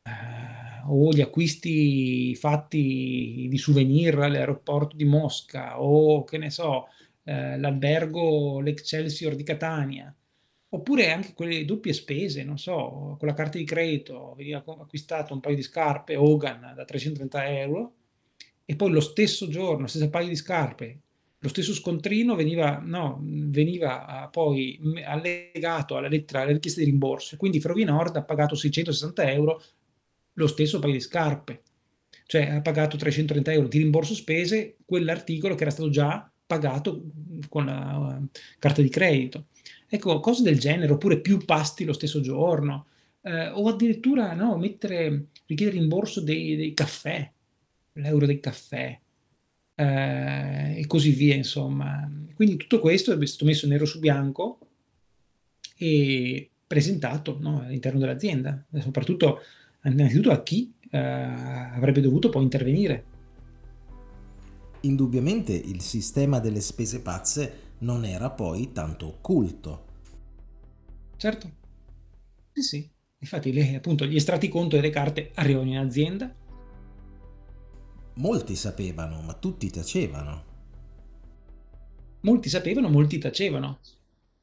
eh, 0.03 0.81
o 0.85 1.11
gli 1.11 1.21
acquisti 1.21 2.35
fatti 2.35 3.47
di 3.49 3.57
souvenir 3.57 4.17
all'aeroporto 4.19 4.95
di 4.95 5.05
Mosca, 5.05 5.81
o 5.81 6.23
che 6.23 6.37
ne 6.37 6.49
so, 6.49 6.87
eh, 7.23 7.57
l'albergo, 7.57 8.59
l'Excelsior 8.59 9.35
di 9.35 9.43
Catania, 9.43 10.13
oppure 10.73 11.11
anche 11.11 11.33
quelle 11.33 11.65
doppie 11.65 11.93
spese, 11.93 12.43
non 12.43 12.57
so, 12.57 13.15
con 13.19 13.27
la 13.27 13.33
carta 13.33 13.59
di 13.59 13.63
credito 13.63 14.33
veniva 14.35 14.63
acquistato 14.65 15.33
un 15.33 15.39
paio 15.39 15.55
di 15.55 15.61
scarpe 15.61 16.15
Hogan 16.15 16.73
da 16.75 16.83
330 16.83 17.59
euro 17.59 17.93
e 18.65 18.75
poi 18.75 18.89
lo 18.91 18.99
stesso 18.99 19.47
giorno, 19.49 19.85
stesso 19.85 20.09
paio 20.09 20.27
di 20.27 20.35
scarpe, 20.35 20.99
lo 21.37 21.47
stesso 21.49 21.73
scontrino 21.73 22.35
veniva, 22.35 22.81
no, 22.83 23.19
veniva 23.21 24.05
ah, 24.05 24.27
poi 24.29 24.79
allegato 25.05 25.95
alla 25.95 26.07
lettera, 26.07 26.41
alla 26.41 26.53
richiesta 26.53 26.79
di 26.79 26.87
rimborso. 26.87 27.37
Quindi 27.37 27.59
Ferrovie 27.59 27.85
Nord 27.85 28.15
ha 28.15 28.23
pagato 28.23 28.55
660 28.55 29.31
euro 29.31 29.61
lo 30.33 30.47
stesso 30.47 30.79
paio 30.79 30.93
di 30.93 31.01
scarpe, 31.01 31.61
cioè 32.25 32.47
ha 32.49 32.61
pagato 32.61 32.97
330 32.97 33.51
euro 33.51 33.67
di 33.67 33.77
rimborso 33.77 34.15
spese 34.15 34.77
quell'articolo 34.85 35.53
che 35.53 35.61
era 35.61 35.71
stato 35.71 35.89
già 35.89 36.31
pagato 36.47 37.03
con 37.49 37.65
la 37.65 38.17
uh, 38.19 38.27
carta 38.57 38.81
di 38.81 38.89
credito. 38.89 39.47
Ecco, 39.93 40.19
cose 40.21 40.41
del 40.41 40.57
genere, 40.57 40.91
oppure 40.91 41.19
più 41.19 41.45
pasti 41.45 41.85
lo 41.85 41.93
stesso 41.93 42.19
giorno, 42.19 42.87
eh, 43.21 43.49
o 43.49 43.67
addirittura 43.67 44.33
no, 44.33 44.57
mettere, 44.57 45.27
richiedere 45.45 45.77
rimborso 45.77 46.19
dei, 46.19 46.55
dei 46.55 46.73
caffè, 46.73 47.31
l'euro 47.93 48.25
del 48.25 48.39
caffè 48.39 48.99
eh, 49.75 50.79
e 50.79 50.87
così 50.87 51.11
via, 51.11 51.35
insomma. 51.35 52.11
Quindi 52.33 52.57
tutto 52.57 52.79
questo 52.79 53.15
è 53.15 53.25
stato 53.27 53.45
messo 53.45 53.67
nero 53.67 53.85
su 53.85 53.99
bianco 53.99 54.57
e 55.77 56.49
presentato 56.65 57.37
no, 57.39 57.61
all'interno 57.61 57.99
dell'azienda, 57.99 58.65
soprattutto 58.79 59.41
innanzitutto 59.83 60.31
a 60.31 60.41
chi 60.41 60.73
eh, 60.89 60.97
avrebbe 60.97 62.01
dovuto 62.01 62.29
poi 62.29 62.41
intervenire. 62.41 63.03
Indubbiamente 64.79 65.53
il 65.53 65.81
sistema 65.81 66.39
delle 66.39 66.61
spese 66.61 66.99
pazze 66.99 67.62
non 67.83 68.05
era 68.05 68.29
poi 68.29 68.71
tanto 68.71 69.07
occulto. 69.07 69.85
Certo, 71.15 71.51
sì 72.51 72.61
sì, 72.61 72.89
infatti 73.19 73.53
le, 73.53 73.75
appunto 73.75 74.05
gli 74.05 74.15
estratti 74.15 74.47
conto 74.49 74.75
delle 74.75 74.89
carte 74.89 75.31
arrivano 75.35 75.69
in 75.69 75.77
azienda, 75.77 76.33
Molti 78.15 78.55
sapevano, 78.55 79.21
ma 79.21 79.33
tutti 79.33 79.69
tacevano. 79.69 80.51
Molti 82.21 82.47
sapevano, 82.47 82.89
molti 82.89 83.17
tacevano. 83.17 83.79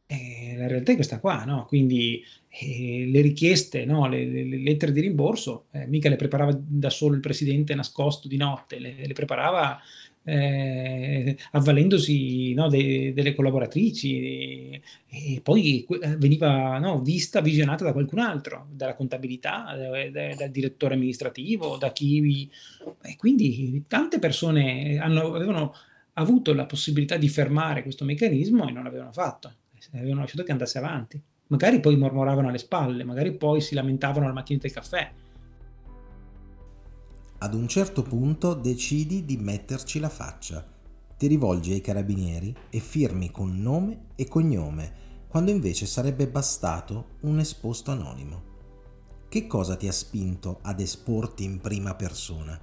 E 0.06 0.54
la 0.56 0.66
realtà 0.66 0.90
è 0.90 0.96
questa 0.96 1.20
qua, 1.20 1.44
no? 1.44 1.66
Quindi 1.66 2.20
eh, 2.48 3.06
le 3.06 3.20
richieste, 3.20 3.84
no? 3.84 4.08
le, 4.08 4.24
le, 4.26 4.44
le, 4.44 4.58
lettere 4.58 4.90
di 4.90 5.00
rimborso, 5.00 5.66
eh, 5.70 5.86
mica 5.86 6.08
le 6.08 6.16
preparava 6.16 6.52
da 6.60 6.90
solo 6.90 7.14
il 7.14 7.20
presidente 7.20 7.76
nascosto 7.76 8.26
di 8.26 8.36
notte, 8.36 8.80
le, 8.80 9.06
le 9.06 9.12
preparava 9.12 9.78
eh, 10.24 11.36
avvalendosi 11.52 12.52
no, 12.54 12.68
de, 12.68 13.12
delle 13.14 13.34
collaboratrici 13.34 14.80
e, 15.08 15.40
poi 15.42 15.86
eh, 16.00 16.16
veniva 16.16 16.78
no, 16.78 17.00
vista, 17.00 17.40
visionata 17.40 17.84
da 17.84 17.92
qualcun 17.92 18.18
altro, 18.18 18.66
dalla 18.70 18.94
contabilità, 18.94 19.74
da, 19.76 20.10
da, 20.10 20.34
dal 20.34 20.50
direttore 20.50 20.94
amministrativo, 20.94 21.76
da 21.76 21.92
chi... 21.92 22.50
E 23.02 23.16
quindi 23.16 23.84
tante 23.88 24.18
persone 24.18 24.98
hanno, 24.98 25.34
avevano 25.34 25.74
avuto 26.14 26.52
la 26.52 26.66
possibilità 26.66 27.16
di 27.16 27.28
fermare 27.28 27.82
questo 27.82 28.04
meccanismo 28.04 28.68
e 28.68 28.72
non 28.72 28.84
l'avevano 28.84 29.12
fatto, 29.12 29.52
avevano 29.92 30.20
lasciato 30.20 30.42
che 30.42 30.52
andasse 30.52 30.78
avanti. 30.78 31.20
Magari 31.48 31.80
poi 31.80 31.96
mormoravano 31.96 32.48
alle 32.48 32.58
spalle, 32.58 33.02
magari 33.02 33.32
poi 33.32 33.60
si 33.60 33.74
lamentavano 33.74 34.26
al 34.26 34.32
mattino 34.32 34.60
del 34.60 34.70
caffè, 34.70 35.10
ad 37.42 37.54
un 37.54 37.66
certo 37.68 38.02
punto 38.02 38.52
decidi 38.52 39.24
di 39.24 39.38
metterci 39.38 39.98
la 39.98 40.10
faccia. 40.10 40.66
Ti 41.16 41.26
rivolgi 41.26 41.72
ai 41.72 41.80
carabinieri 41.80 42.54
e 42.68 42.80
firmi 42.80 43.30
con 43.30 43.60
nome 43.60 44.08
e 44.14 44.26
cognome, 44.28 44.92
quando 45.26 45.50
invece 45.50 45.86
sarebbe 45.86 46.28
bastato 46.28 47.16
un 47.22 47.38
esposto 47.38 47.92
anonimo. 47.92 48.48
Che 49.28 49.46
cosa 49.46 49.76
ti 49.76 49.88
ha 49.88 49.92
spinto 49.92 50.58
ad 50.62 50.80
esporti 50.80 51.44
in 51.44 51.60
prima 51.60 51.94
persona? 51.94 52.60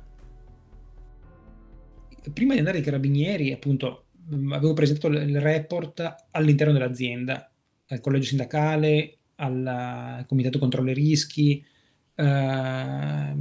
Prima 2.31 2.53
di 2.53 2.59
andare 2.59 2.77
ai 2.77 2.83
carabinieri, 2.83 3.53
appunto, 3.53 4.07
avevo 4.51 4.73
presentato 4.73 5.07
il 5.07 5.41
report 5.41 6.27
all'interno 6.31 6.73
dell'azienda, 6.73 7.51
al 7.87 8.01
collegio 8.01 8.25
sindacale, 8.25 9.17
al 9.35 10.23
comitato 10.27 10.59
controllo 10.59 10.91
rischi, 10.91 11.65
eh, 12.13 13.35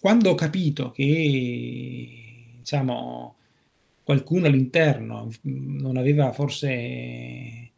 quando 0.00 0.30
ho 0.30 0.34
capito 0.34 0.90
che 0.90 2.54
diciamo, 2.58 3.36
qualcuno 4.02 4.46
all'interno 4.46 5.30
non 5.42 5.96
aveva 5.96 6.32
forse 6.32 7.70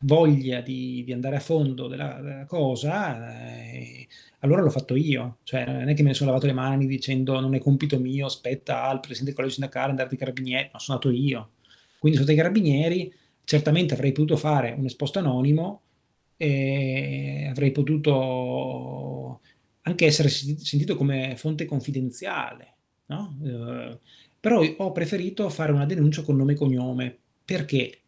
voglia 0.00 0.60
di, 0.60 1.02
di 1.04 1.12
andare 1.12 1.36
a 1.36 1.40
fondo 1.40 1.88
della, 1.88 2.20
della 2.22 2.44
cosa, 2.46 3.40
eh, 3.72 4.06
allora 4.40 4.62
l'ho 4.62 4.70
fatto 4.70 4.94
io. 4.96 5.38
Cioè, 5.42 5.64
non 5.66 5.88
è 5.88 5.94
che 5.94 6.02
me 6.02 6.08
ne 6.08 6.14
sono 6.14 6.30
lavato 6.30 6.46
le 6.46 6.52
mani 6.52 6.86
dicendo 6.86 7.40
non 7.40 7.54
è 7.54 7.58
compito 7.58 7.98
mio, 7.98 8.26
aspetta 8.26 8.84
al 8.84 9.00
presidente 9.00 9.26
del 9.26 9.34
collegio 9.34 9.54
sindacale 9.54 9.90
andare 9.90 10.08
ai 10.10 10.16
carabinieri, 10.16 10.70
no, 10.72 10.78
sono 10.78 10.98
andato 10.98 11.14
io. 11.14 11.50
Quindi 11.98 12.18
sono 12.18 12.30
dei 12.30 12.36
carabinieri, 12.38 13.12
certamente 13.44 13.94
avrei 13.94 14.12
potuto 14.12 14.36
fare 14.36 14.74
un 14.76 14.84
esposto 14.86 15.18
anonimo, 15.18 15.82
e 16.36 17.46
avrei 17.48 17.70
potuto 17.72 19.40
anche 19.86 20.06
essere 20.06 20.28
sentito 20.28 20.96
come 20.96 21.36
fonte 21.36 21.64
confidenziale, 21.64 22.74
no? 23.06 23.38
eh, 23.44 23.98
però 24.40 24.60
ho 24.62 24.92
preferito 24.92 25.48
fare 25.48 25.72
una 25.72 25.86
denuncia 25.86 26.22
con 26.22 26.36
nome 26.36 26.52
e 26.52 26.56
cognome. 26.56 27.18
Perché? 27.44 28.00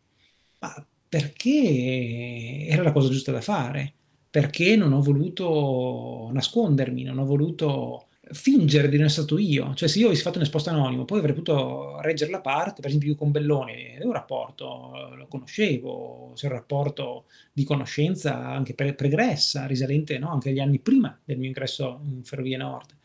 Ma 0.60 0.86
perché 1.08 2.66
era 2.68 2.82
la 2.82 2.92
cosa 2.92 3.08
giusta 3.10 3.32
da 3.32 3.40
fare, 3.40 3.94
perché 4.28 4.76
non 4.76 4.92
ho 4.92 5.00
voluto 5.00 6.30
nascondermi, 6.32 7.04
non 7.04 7.18
ho 7.18 7.24
voluto 7.24 8.07
fingere 8.32 8.88
di 8.88 8.96
non 8.96 9.06
essere 9.06 9.26
stato 9.26 9.40
io. 9.40 9.74
Cioè, 9.74 9.88
se 9.88 9.98
io 9.98 10.06
avessi 10.06 10.22
fatto 10.22 10.38
un 10.38 10.44
esposto 10.44 10.70
anonimo, 10.70 11.04
poi 11.04 11.18
avrei 11.18 11.34
potuto 11.34 12.00
reggere 12.00 12.30
la 12.30 12.40
parte, 12.40 12.80
per 12.80 12.86
esempio 12.86 13.10
io 13.10 13.16
con 13.16 13.30
Belloni, 13.30 13.92
avevo 13.94 14.06
un 14.06 14.12
rapporto, 14.12 15.14
lo 15.16 15.26
conoscevo, 15.28 16.32
c'era 16.34 16.54
un 16.54 16.60
rapporto 16.60 17.24
di 17.52 17.64
conoscenza 17.64 18.46
anche 18.46 18.74
pre- 18.74 18.94
pregressa, 18.94 19.66
risalente 19.66 20.18
no? 20.18 20.30
anche 20.30 20.50
agli 20.50 20.60
anni 20.60 20.78
prima 20.78 21.18
del 21.24 21.38
mio 21.38 21.48
ingresso 21.48 22.00
in 22.04 22.22
Ferrovie 22.24 22.56
Nord. 22.56 22.96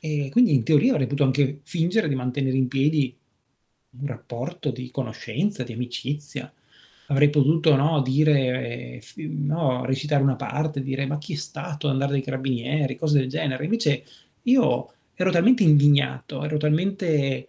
E 0.00 0.28
quindi 0.30 0.54
in 0.54 0.62
teoria 0.62 0.92
avrei 0.92 1.06
potuto 1.06 1.24
anche 1.24 1.60
fingere 1.64 2.08
di 2.08 2.14
mantenere 2.14 2.56
in 2.56 2.68
piedi 2.68 3.16
un 3.90 4.06
rapporto 4.06 4.70
di 4.70 4.90
conoscenza, 4.90 5.64
di 5.64 5.72
amicizia. 5.72 6.52
Avrei 7.10 7.30
potuto 7.30 7.74
no, 7.74 8.02
dire, 8.02 9.00
eh, 9.00 9.02
no, 9.28 9.84
recitare 9.84 10.22
una 10.22 10.36
parte, 10.36 10.82
dire 10.82 11.06
ma 11.06 11.18
chi 11.18 11.32
è 11.32 11.36
stato 11.36 11.88
andare 11.88 12.12
dai 12.12 12.22
carabinieri, 12.22 12.96
cose 12.96 13.18
del 13.18 13.28
genere. 13.28 13.64
Invece 13.64 14.04
io 14.50 14.92
ero 15.14 15.30
talmente 15.30 15.62
indignato, 15.62 16.44
ero 16.44 16.56
talmente 16.58 17.48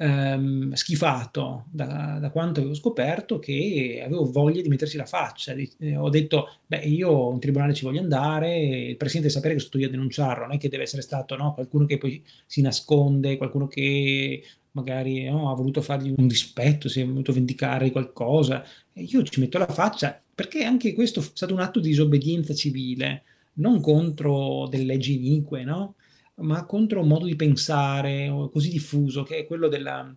ehm, 0.00 0.72
schifato 0.72 1.66
da, 1.70 2.18
da, 2.18 2.30
quanto 2.30 2.60
avevo 2.60 2.74
scoperto 2.74 3.38
che 3.38 4.00
avevo 4.02 4.30
voglia 4.30 4.62
di 4.62 4.68
mettersi 4.68 4.96
la 4.96 5.04
faccia. 5.04 5.52
Eh, 5.52 5.96
ho 5.96 6.08
detto, 6.08 6.48
beh, 6.66 6.78
io 6.78 7.32
in 7.32 7.38
tribunale 7.40 7.74
ci 7.74 7.84
voglio 7.84 8.00
andare, 8.00 8.58
il 8.58 8.96
presidente 8.96 9.28
deve 9.28 9.40
sapere 9.40 9.54
che 9.54 9.60
sono 9.60 9.82
io 9.82 9.88
a 9.88 9.90
denunciarlo, 9.90 10.44
non 10.46 10.54
è 10.54 10.58
che 10.58 10.68
deve 10.68 10.84
essere 10.84 11.02
stato 11.02 11.36
no, 11.36 11.52
qualcuno 11.52 11.84
che 11.84 11.98
poi 11.98 12.22
si 12.46 12.62
nasconde, 12.62 13.36
qualcuno 13.36 13.66
che 13.66 14.42
magari 14.72 15.24
no, 15.24 15.50
ha 15.50 15.54
voluto 15.54 15.82
fargli 15.82 16.14
un 16.16 16.26
dispetto, 16.26 16.88
si 16.88 17.00
è 17.00 17.06
voluto 17.06 17.32
vendicare 17.32 17.84
di 17.84 17.90
qualcosa. 17.90 18.64
E 18.92 19.02
io 19.02 19.22
ci 19.22 19.40
metto 19.40 19.58
la 19.58 19.66
faccia 19.66 20.20
perché 20.34 20.64
anche 20.64 20.94
questo 20.94 21.20
è 21.20 21.22
stato 21.34 21.52
un 21.52 21.60
atto 21.60 21.80
di 21.80 21.88
disobbedienza 21.88 22.54
civile, 22.54 23.24
non 23.54 23.80
contro 23.82 24.66
delle 24.68 24.84
leggi 24.84 25.16
inique, 25.16 25.64
no? 25.64 25.96
Ma 26.40 26.64
contro 26.64 27.00
un 27.00 27.08
modo 27.08 27.26
di 27.26 27.36
pensare 27.36 28.28
così 28.52 28.70
diffuso 28.70 29.22
che 29.22 29.38
è 29.38 29.46
quello 29.46 29.68
della 29.68 30.14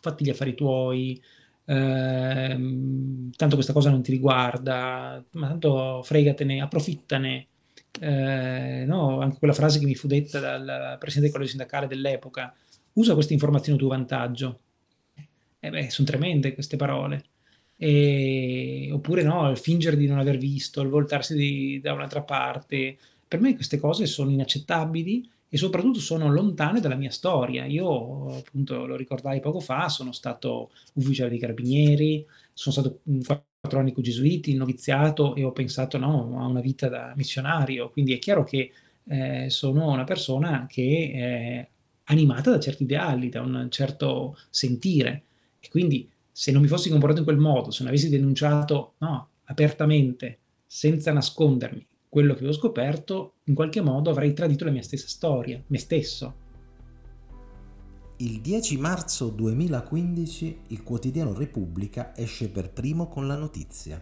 fatti 0.00 0.24
gli 0.24 0.30
affari 0.30 0.54
tuoi, 0.54 1.20
ehm, 1.66 3.30
tanto 3.36 3.54
questa 3.54 3.72
cosa 3.72 3.90
non 3.90 4.02
ti 4.02 4.10
riguarda, 4.12 5.24
ma 5.32 5.48
tanto 5.48 6.02
fregatene, 6.02 6.60
approfittane. 6.60 7.46
Eh, 8.00 8.84
no? 8.86 9.20
Anche 9.20 9.38
quella 9.38 9.54
frase 9.54 9.78
che 9.78 9.86
mi 9.86 9.94
fu 9.94 10.06
detta 10.08 10.40
dal 10.40 10.96
presidente 10.98 11.20
del 11.20 11.30
collegio 11.30 11.50
sindacale 11.50 11.86
dell'epoca, 11.86 12.54
usa 12.94 13.14
queste 13.14 13.32
informazioni 13.32 13.78
a 13.78 13.80
tuo 13.80 13.90
vantaggio. 13.90 14.60
Eh 15.60 15.70
beh, 15.70 15.90
sono 15.90 16.06
tremende 16.06 16.54
queste 16.54 16.76
parole. 16.76 17.24
E, 17.76 18.90
oppure 18.92 19.22
no, 19.22 19.50
il 19.50 19.56
fingere 19.56 19.96
di 19.96 20.06
non 20.06 20.18
aver 20.18 20.36
visto, 20.38 20.80
il 20.82 20.88
voltarsi 20.88 21.34
di, 21.34 21.80
da 21.80 21.92
un'altra 21.92 22.22
parte. 22.22 22.98
Per 23.26 23.40
me 23.40 23.54
queste 23.54 23.78
cose 23.78 24.06
sono 24.06 24.30
inaccettabili 24.30 25.28
e 25.54 25.56
soprattutto 25.56 26.00
sono 26.00 26.32
lontane 26.32 26.80
dalla 26.80 26.96
mia 26.96 27.12
storia. 27.12 27.64
Io, 27.64 28.38
appunto, 28.38 28.86
lo 28.86 28.96
ricordai 28.96 29.38
poco 29.38 29.60
fa, 29.60 29.88
sono 29.88 30.10
stato 30.10 30.72
ufficiale 30.94 31.30
dei 31.30 31.38
carabinieri, 31.38 32.26
sono 32.52 32.74
stato 32.74 32.98
quattro 33.24 33.78
anni 33.78 33.94
gesuiti, 33.96 34.56
noviziato 34.56 35.36
e 35.36 35.44
ho 35.44 35.52
pensato 35.52 35.96
no, 35.96 36.40
a 36.40 36.46
una 36.48 36.60
vita 36.60 36.88
da 36.88 37.12
missionario, 37.14 37.88
quindi 37.90 38.14
è 38.14 38.18
chiaro 38.18 38.42
che 38.42 38.72
eh, 39.04 39.46
sono 39.48 39.92
una 39.92 40.02
persona 40.02 40.66
che 40.68 41.12
è 41.14 41.68
animata 42.12 42.50
da 42.50 42.58
certi 42.58 42.82
ideali, 42.82 43.28
da 43.28 43.40
un 43.40 43.68
certo 43.70 44.36
sentire 44.50 45.22
e 45.60 45.68
quindi 45.68 46.10
se 46.32 46.50
non 46.50 46.62
mi 46.62 46.68
fossi 46.68 46.90
comportato 46.90 47.20
in 47.20 47.26
quel 47.26 47.38
modo, 47.38 47.70
se 47.70 47.84
non 47.84 47.92
avessi 47.92 48.08
denunciato 48.08 48.94
no, 48.98 49.28
apertamente, 49.44 50.38
senza 50.66 51.12
nascondermi, 51.12 51.86
quello 52.14 52.34
che 52.34 52.44
avevo 52.44 52.52
scoperto, 52.52 53.38
in 53.46 53.54
qualche 53.54 53.80
modo 53.80 54.08
avrei 54.08 54.32
tradito 54.34 54.64
la 54.64 54.70
mia 54.70 54.84
stessa 54.84 55.08
storia, 55.08 55.60
me 55.66 55.78
stesso. 55.78 56.34
Il 58.18 58.40
10 58.40 58.76
marzo 58.76 59.30
2015 59.30 60.60
il 60.68 60.84
quotidiano 60.84 61.34
Repubblica 61.34 62.16
esce 62.16 62.50
per 62.50 62.70
primo 62.70 63.08
con 63.08 63.26
la 63.26 63.34
notizia. 63.34 64.00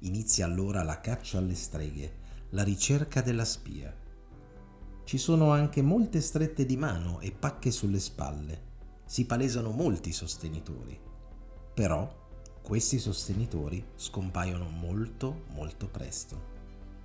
Inizia 0.00 0.44
allora 0.44 0.82
la 0.82 1.00
caccia 1.00 1.38
alle 1.38 1.54
streghe, 1.54 2.16
la 2.50 2.62
ricerca 2.62 3.22
della 3.22 3.46
spia. 3.46 3.90
Ci 5.02 5.16
sono 5.16 5.52
anche 5.52 5.80
molte 5.80 6.20
strette 6.20 6.66
di 6.66 6.76
mano 6.76 7.20
e 7.20 7.32
pacche 7.32 7.70
sulle 7.70 7.98
spalle. 7.98 8.60
Si 9.06 9.24
palesano 9.24 9.70
molti 9.70 10.12
sostenitori. 10.12 11.00
Però 11.72 12.28
questi 12.60 12.98
sostenitori 12.98 13.82
scompaiono 13.94 14.68
molto 14.68 15.44
molto 15.54 15.88
presto. 15.88 16.55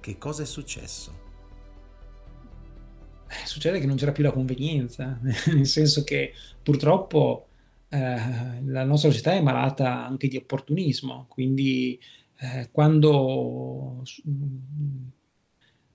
Che 0.01 0.17
cosa 0.17 0.41
è 0.41 0.45
successo? 0.47 1.13
Eh, 3.29 3.45
succede 3.45 3.79
che 3.79 3.85
non 3.85 3.97
c'era 3.97 4.11
più 4.11 4.23
la 4.23 4.31
convenienza, 4.31 5.19
nel 5.21 5.67
senso 5.67 6.03
che 6.03 6.33
purtroppo 6.63 7.49
eh, 7.87 8.61
la 8.65 8.83
nostra 8.83 9.11
società 9.11 9.33
è 9.33 9.41
malata 9.41 10.03
anche 10.05 10.27
di 10.27 10.37
opportunismo, 10.37 11.27
quindi 11.29 11.99
eh, 12.39 12.69
quando 12.71 14.01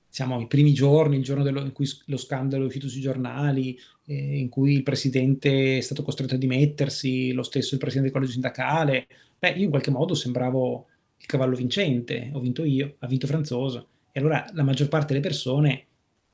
siamo 0.09 0.37
ai 0.37 0.47
primi 0.47 0.73
giorni, 0.73 1.17
il 1.17 1.25
giorno 1.25 1.43
dello, 1.43 1.61
in 1.63 1.73
cui 1.73 1.89
lo 2.07 2.17
scandalo 2.17 2.63
è 2.63 2.67
uscito 2.67 2.89
sui 2.89 3.01
giornali, 3.01 3.77
eh, 4.07 4.39
in 4.39 4.49
cui 4.49 4.75
il 4.75 4.85
presidente 4.85 5.79
è 5.79 5.81
stato 5.81 6.05
costretto 6.05 6.37
a 6.37 6.39
dimettersi, 6.39 7.33
lo 7.33 7.43
stesso 7.43 7.75
il 7.75 7.81
presidente 7.81 8.13
del 8.13 8.13
collegio 8.13 8.33
sindacale, 8.41 9.09
beh, 9.37 9.51
io 9.51 9.65
in 9.65 9.71
qualche 9.71 9.91
modo 9.91 10.15
sembravo 10.15 10.87
il 11.19 11.27
cavallo 11.27 11.57
vincente, 11.57 12.31
ho 12.33 12.39
vinto 12.39 12.63
io, 12.63 12.95
ha 13.01 13.07
vinto 13.09 13.27
Franzoso. 13.27 13.89
E 14.17 14.21
allora 14.21 14.49
la 14.55 14.63
maggior 14.63 14.89
parte 14.89 15.09
delle 15.09 15.21
persone, 15.21 15.85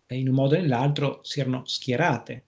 eh, 0.07 0.16
in 0.16 0.29
un 0.29 0.35
modo 0.35 0.55
o 0.55 0.61
nell'altro, 0.61 1.18
si 1.25 1.40
erano 1.40 1.64
schierate. 1.64 2.45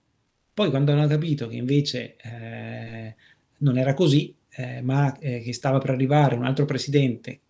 Poi 0.53 0.69
quando 0.69 0.93
hanno 0.93 1.07
capito 1.07 1.49
che 1.49 1.57
invece 1.57 2.15
eh, 2.15 3.15
non 3.57 3.77
era 3.77 3.93
così, 3.93 4.33
eh, 4.51 4.81
ma 4.81 5.13
eh, 5.19 5.41
che 5.41 5.51
stava 5.51 5.79
per 5.79 5.89
arrivare 5.89 6.35
un 6.35 6.45
altro 6.45 6.63
presidente, 6.63 7.41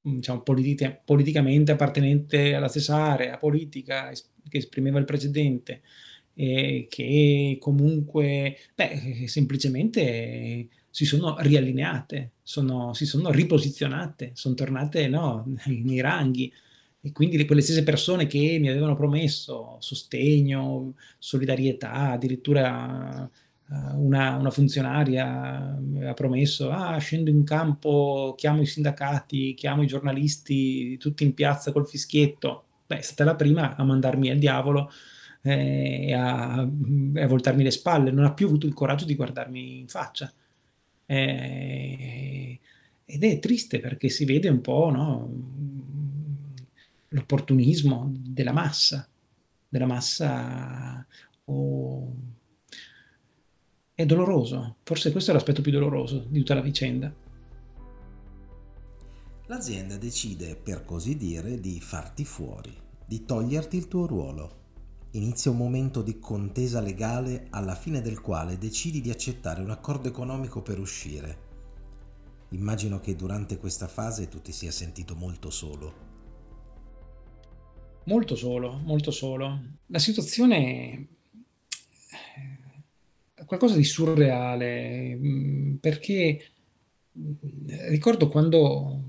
diciamo, 0.00 0.42
politica, 0.42 0.96
politicamente 1.04 1.72
appartenente 1.72 2.54
alla 2.54 2.68
stessa 2.68 2.94
area 2.94 3.36
politica 3.36 4.12
che 4.48 4.58
esprimeva 4.58 5.00
il 5.00 5.04
precedente, 5.04 5.82
che 6.34 7.56
comunque, 7.58 8.58
beh, 8.76 9.24
semplicemente 9.26 10.68
si 10.88 11.04
sono 11.04 11.34
riallineate, 11.40 12.34
sono, 12.44 12.94
si 12.94 13.06
sono 13.06 13.32
riposizionate, 13.32 14.30
sono 14.34 14.54
tornate 14.54 15.08
no, 15.08 15.44
nei 15.66 16.00
ranghi. 16.00 16.52
E 17.00 17.12
quindi 17.12 17.44
quelle 17.46 17.60
stesse 17.62 17.84
persone 17.84 18.26
che 18.26 18.58
mi 18.60 18.68
avevano 18.68 18.96
promesso 18.96 19.76
sostegno, 19.80 20.94
solidarietà, 21.18 22.10
addirittura 22.10 23.30
uh, 23.68 24.04
una, 24.04 24.36
una, 24.36 24.50
funzionaria 24.50 25.76
aveva 25.76 26.14
promesso, 26.14 26.70
ah, 26.70 26.98
scendo 26.98 27.30
in 27.30 27.44
campo, 27.44 28.34
chiamo 28.36 28.62
i 28.62 28.66
sindacati, 28.66 29.54
chiamo 29.54 29.82
i 29.82 29.86
giornalisti, 29.86 30.96
tutti 30.98 31.22
in 31.22 31.34
piazza 31.34 31.70
col 31.70 31.86
fischietto. 31.86 32.64
Beh, 32.86 32.98
è 32.98 33.02
stata 33.02 33.24
la 33.24 33.36
prima 33.36 33.76
a 33.76 33.84
mandarmi 33.84 34.30
al 34.30 34.38
diavolo 34.38 34.90
eh, 35.42 36.06
e 36.08 36.12
a, 36.14 36.54
a, 36.60 37.26
voltarmi 37.26 37.62
le 37.62 37.70
spalle, 37.70 38.10
non 38.10 38.24
ha 38.24 38.34
più 38.34 38.46
avuto 38.46 38.66
il 38.66 38.74
coraggio 38.74 39.04
di 39.04 39.14
guardarmi 39.14 39.78
in 39.78 39.88
faccia. 39.88 40.32
Eh, 41.06 42.60
ed 43.10 43.24
è 43.24 43.38
triste 43.38 43.80
perché 43.80 44.08
si 44.10 44.24
vede 44.24 44.48
un 44.48 44.60
po', 44.60 44.90
no? 44.90 45.30
L'opportunismo 47.08 48.12
della 48.14 48.52
massa, 48.52 49.08
della 49.68 49.86
massa 49.86 51.06
oh, 51.44 52.14
è 53.94 54.06
doloroso, 54.06 54.76
forse 54.82 55.10
questo 55.10 55.30
è 55.30 55.34
l'aspetto 55.34 55.62
più 55.62 55.72
doloroso 55.72 56.18
di 56.28 56.38
tutta 56.38 56.54
la 56.54 56.60
vicenda. 56.60 57.12
L'azienda 59.46 59.96
decide, 59.96 60.56
per 60.56 60.84
così 60.84 61.16
dire, 61.16 61.58
di 61.58 61.80
farti 61.80 62.24
fuori, 62.24 62.72
di 63.06 63.24
toglierti 63.24 63.76
il 63.76 63.88
tuo 63.88 64.06
ruolo. 64.06 64.56
Inizia 65.12 65.50
un 65.50 65.56
momento 65.56 66.02
di 66.02 66.18
contesa 66.18 66.82
legale 66.82 67.46
alla 67.50 67.74
fine 67.74 68.02
del 68.02 68.20
quale 68.20 68.58
decidi 68.58 69.00
di 69.00 69.10
accettare 69.10 69.62
un 69.62 69.70
accordo 69.70 70.06
economico 70.06 70.60
per 70.60 70.78
uscire. 70.78 71.46
Immagino 72.50 73.00
che 73.00 73.16
durante 73.16 73.56
questa 73.56 73.88
fase 73.88 74.28
tu 74.28 74.42
ti 74.42 74.52
sia 74.52 74.70
sentito 74.70 75.16
molto 75.16 75.48
solo. 75.48 76.07
Molto 78.08 78.36
solo, 78.36 78.80
molto 78.84 79.10
solo. 79.10 79.60
La 79.88 79.98
situazione 79.98 81.08
è 83.34 83.44
qualcosa 83.44 83.76
di 83.76 83.84
surreale, 83.84 85.14
mm, 85.14 85.74
perché 85.74 86.42
mm, 87.18 87.32
ricordo 87.90 88.28
quando 88.28 89.02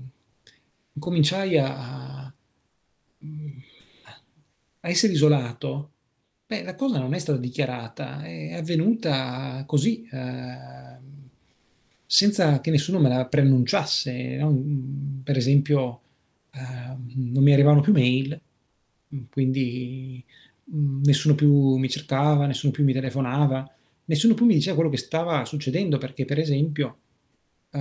cominciai 0.98 1.56
a, 1.56 2.24
a 2.24 2.34
essere 4.82 5.12
isolato, 5.14 5.92
beh, 6.46 6.62
la 6.62 6.74
cosa 6.74 6.98
non 6.98 7.14
è 7.14 7.18
stata 7.18 7.38
dichiarata, 7.38 8.22
è 8.22 8.52
avvenuta 8.52 9.64
così, 9.66 10.06
eh, 10.12 10.98
senza 12.04 12.60
che 12.60 12.70
nessuno 12.70 12.98
me 12.98 13.08
la 13.08 13.24
preannunciasse. 13.26 14.36
No? 14.36 14.54
Per 15.24 15.38
esempio, 15.38 16.00
eh, 16.50 16.96
non 17.14 17.42
mi 17.42 17.52
arrivavano 17.54 17.80
più 17.80 17.92
mail, 17.94 18.38
quindi 19.30 20.24
mh, 20.64 21.00
nessuno 21.04 21.34
più 21.34 21.76
mi 21.76 21.88
cercava, 21.88 22.46
nessuno 22.46 22.72
più 22.72 22.84
mi 22.84 22.92
telefonava, 22.92 23.68
nessuno 24.06 24.34
più 24.34 24.44
mi 24.46 24.54
diceva 24.54 24.76
quello 24.76 24.90
che 24.90 24.96
stava 24.96 25.44
succedendo 25.44 25.98
perché 25.98 26.24
per 26.24 26.38
esempio 26.38 26.98
uh, 27.70 27.78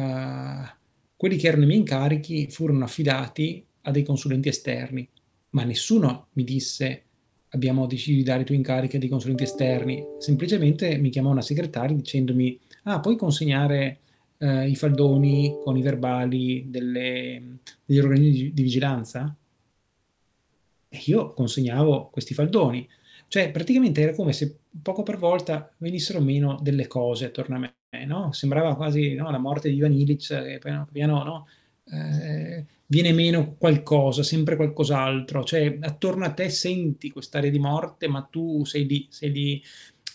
quelli 1.16 1.38
che 1.38 1.48
erano 1.48 1.64
i 1.64 1.68
miei 1.68 1.80
incarichi 1.80 2.48
furono 2.50 2.84
affidati 2.84 3.66
a 3.82 3.92
dei 3.92 4.04
consulenti 4.04 4.50
esterni, 4.50 5.08
ma 5.52 5.64
nessuno 5.64 6.28
mi 6.34 6.44
disse 6.44 7.04
abbiamo 7.50 7.88
deciso 7.88 8.16
di 8.16 8.24
dare 8.24 8.42
i 8.44 8.46
tuoi 8.46 8.58
incarichi 8.58 8.98
a 8.98 9.00
dei 9.00 9.10
consulenti 9.10 9.44
esterni, 9.44 10.04
semplicemente 10.20 10.98
mi 10.98 11.10
chiamò 11.10 11.32
una 11.32 11.42
segretaria 11.42 11.96
dicendomi 11.96 12.60
ah 12.84 13.00
puoi 13.00 13.18
consegnare 13.18 14.00
uh, 14.38 14.62
i 14.62 14.76
faldoni 14.76 15.60
con 15.64 15.78
i 15.78 15.82
verbali 15.82 16.66
delle, 16.70 17.60
degli 17.86 18.00
organismi 18.00 18.32
di, 18.32 18.54
di 18.54 18.62
vigilanza? 18.62 19.36
E 20.92 21.02
io 21.06 21.34
consegnavo 21.34 22.10
questi 22.10 22.34
faldoni. 22.34 22.88
Cioè, 23.28 23.52
praticamente 23.52 24.02
era 24.02 24.16
come 24.16 24.34
se 24.34 24.58
poco 24.82 25.04
per 25.04 25.18
volta 25.18 25.72
venissero 25.78 26.20
meno 26.20 26.58
delle 26.62 26.88
cose 26.88 27.26
attorno 27.26 27.56
a 27.58 27.60
me, 27.60 28.06
no? 28.06 28.32
Sembrava 28.34 28.76
quasi 28.76 29.14
no, 29.14 29.30
la 29.30 29.38
morte 29.38 29.70
di 29.70 29.76
Ivan 29.76 29.94
Illich, 29.94 30.28
che 30.28 30.58
piano 30.60 30.88
piano 30.92 31.24
no, 31.24 31.48
eh, 31.92 32.66
viene 32.88 33.14
meno 33.14 33.56
qualcosa, 33.56 34.24
sempre 34.24 34.56
qualcos'altro. 34.56 35.44
Cioè, 35.44 35.78
attorno 35.82 36.26
a 36.26 36.34
te 36.34 36.50
senti 36.50 37.12
quest'area 37.12 37.52
di 37.52 37.60
morte, 37.60 38.08
ma 38.08 38.24
tu 38.24 38.66
sei 38.66 38.88
lì, 38.88 39.08
sei 39.12 39.32
lì. 39.32 39.64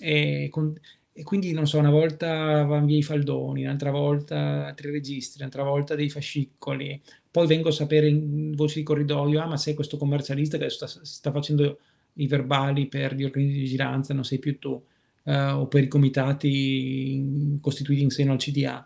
E, 0.01 0.49
con, 0.51 0.75
e 1.17 1.23
quindi, 1.23 1.53
non 1.53 1.69
so, 1.69 1.79
una 1.79 1.91
volta 1.91 2.65
vanno 2.65 2.87
via 2.87 2.97
i 2.97 3.03
faldoni, 3.05 3.63
un'altra 3.63 3.93
volta 3.93 4.67
altri 4.67 4.91
registri, 4.91 5.39
un'altra 5.43 5.63
volta 5.63 5.95
dei 5.95 6.11
fascicoli. 6.11 7.01
Poi 7.31 7.47
vengo 7.47 7.69
a 7.69 7.73
sapere 7.73 8.09
in 8.09 8.53
voce 8.57 8.81
di 8.81 8.83
corridoio, 8.83 9.41
ah, 9.41 9.47
ma 9.47 9.57
sei 9.57 9.75
questo 9.75 9.97
commercialista 9.97 10.59
che 10.59 10.69
sta, 10.71 10.89
sta 10.89 11.31
facendo 11.31 11.79
i 12.15 12.27
verbali 12.27 12.89
per 12.89 13.15
gli 13.15 13.23
organismi 13.23 13.55
di 13.55 13.61
vigilanza, 13.61 14.13
non 14.13 14.25
sei 14.25 14.41
più 14.41 14.59
tu, 14.59 14.83
eh, 15.23 15.51
o 15.51 15.69
per 15.69 15.85
i 15.85 15.89
comitati 15.89 17.59
costituiti 17.61 18.03
in 18.03 18.11
seno 18.11 18.33
al 18.33 18.39
CDA. 18.39 18.85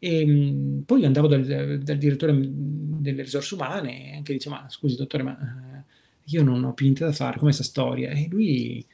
E 0.00 0.26
mh, 0.26 0.82
poi 0.84 1.04
andavo 1.04 1.28
dal, 1.28 1.78
dal, 1.78 1.98
direttore 1.98 2.36
delle 2.36 3.22
risorse 3.22 3.54
umane 3.54 4.10
e 4.10 4.16
anche 4.16 4.32
dice, 4.32 4.48
ma 4.48 4.66
scusi 4.68 4.96
dottore, 4.96 5.22
ma 5.22 5.38
eh, 5.38 5.84
io 6.24 6.42
non 6.42 6.64
ho 6.64 6.72
più 6.74 6.86
niente 6.86 7.04
da 7.04 7.12
fare, 7.12 7.34
com'è 7.38 7.44
questa 7.44 7.62
storia? 7.62 8.10
E 8.10 8.26
lui 8.28 8.84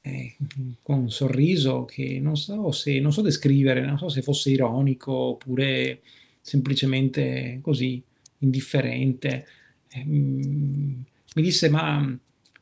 eh, 0.00 0.36
con 0.82 0.98
un 1.00 1.10
sorriso 1.10 1.84
che 1.84 2.18
non 2.20 2.36
so 2.36 2.70
se 2.72 3.00
non 3.00 3.12
so 3.12 3.22
descrivere, 3.22 3.84
non 3.84 3.98
so 3.98 4.08
se 4.08 4.22
fosse 4.22 4.50
ironico 4.50 5.12
oppure 5.12 6.00
semplicemente 6.40 7.58
così 7.62 8.02
indifferente. 8.38 9.46
Eh, 9.88 10.04
mi 10.04 11.04
disse: 11.34 11.68
Ma 11.68 12.18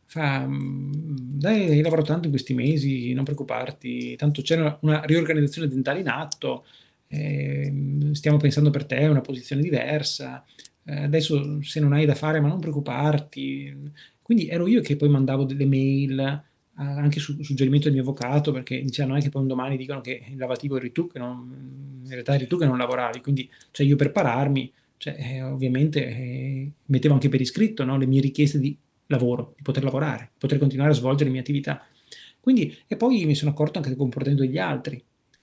fa, 0.07 0.47
dai, 0.49 1.69
hai 1.71 1.83
lavorato 1.83 2.09
tanto 2.09 2.27
in 2.27 2.33
questi 2.33 2.55
mesi, 2.55 3.13
non 3.13 3.25
preoccuparti, 3.25 4.17
tanto 4.17 4.43
c'è 4.43 4.77
una, 4.81 5.03
riorganizzazione 5.05 5.67
aziendale 5.69 6.01
in 6.01 6.09
atto, 6.09 6.65
eh, 7.09 8.11
stiamo 8.13 8.39
pensando 8.39 8.71
per 8.71 8.87
te 8.87 9.07
una 9.07 9.21
posizione 9.21 9.63
diversa. 9.63 10.45
Eh, 10.85 11.03
adesso 11.03 11.63
se 11.63 11.81
non 11.81 11.93
hai 11.93 12.07
da 12.07 12.15
fare, 12.15 12.41
ma 12.41 12.49
non 12.49 12.61
preoccuparti. 12.61 13.93
Quindi 14.23 14.49
ero 14.49 14.67
io 14.67 14.81
che 14.81 14.97
poi 14.97 15.09
mandavo 15.09 15.45
delle 15.45 15.67
mail 15.67 16.45
anche 16.77 17.21
su 17.21 17.43
suggerimento 17.43 17.87
del 17.87 17.95
mio 17.95 18.03
avvocato, 18.03 18.53
perché 18.53 18.81
diceva 18.83 19.09
non 19.09 19.17
è 19.19 19.21
che 19.21 19.31
poi 19.31 19.43
un 19.43 19.49
domani 19.49 19.77
dicono 19.77 20.01
che 20.01 20.27
il 20.29 20.37
lavativo 20.37 20.77
eri 20.77 20.93
tu, 20.93 21.07
che 21.07 21.19
non, 21.19 22.01
in 22.03 22.11
realtà 22.11 22.35
eri 22.35 22.47
tu 22.47 22.59
che 22.59 22.67
non 22.67 22.79
lavoravi, 22.79 23.21
quindi 23.21 23.51
cioè 23.71 23.87
io 23.87 23.97
per 23.97 24.13
pararmi, 24.13 24.73
cioè, 24.99 25.17
eh, 25.19 25.43
ovviamente 25.43 26.07
eh, 26.07 26.71
mettevo 26.87 27.15
anche 27.15 27.29
per 27.29 27.41
iscritto 27.41 27.85
no, 27.85 27.97
le 27.97 28.07
mie 28.07 28.21
richieste 28.21 28.59
di 28.59 28.77
lavoro, 29.07 29.55
di 29.57 29.63
poter 29.63 29.85
lavorare, 29.85 30.31
di 30.33 30.39
poter 30.39 30.59
continuare 30.59 30.91
a 30.91 30.95
svolgere 30.95 31.25
le 31.25 31.31
mie 31.31 31.41
attività. 31.41 31.85
Quindi, 32.41 32.77
e 32.87 32.97
poi 32.97 33.25
mi 33.25 33.35
sono 33.35 33.51
accorto 33.51 33.79
anche 33.79 33.89
del 33.89 33.99
comportamento 33.99 34.45
degli 34.45 34.59
altri, 34.59 35.03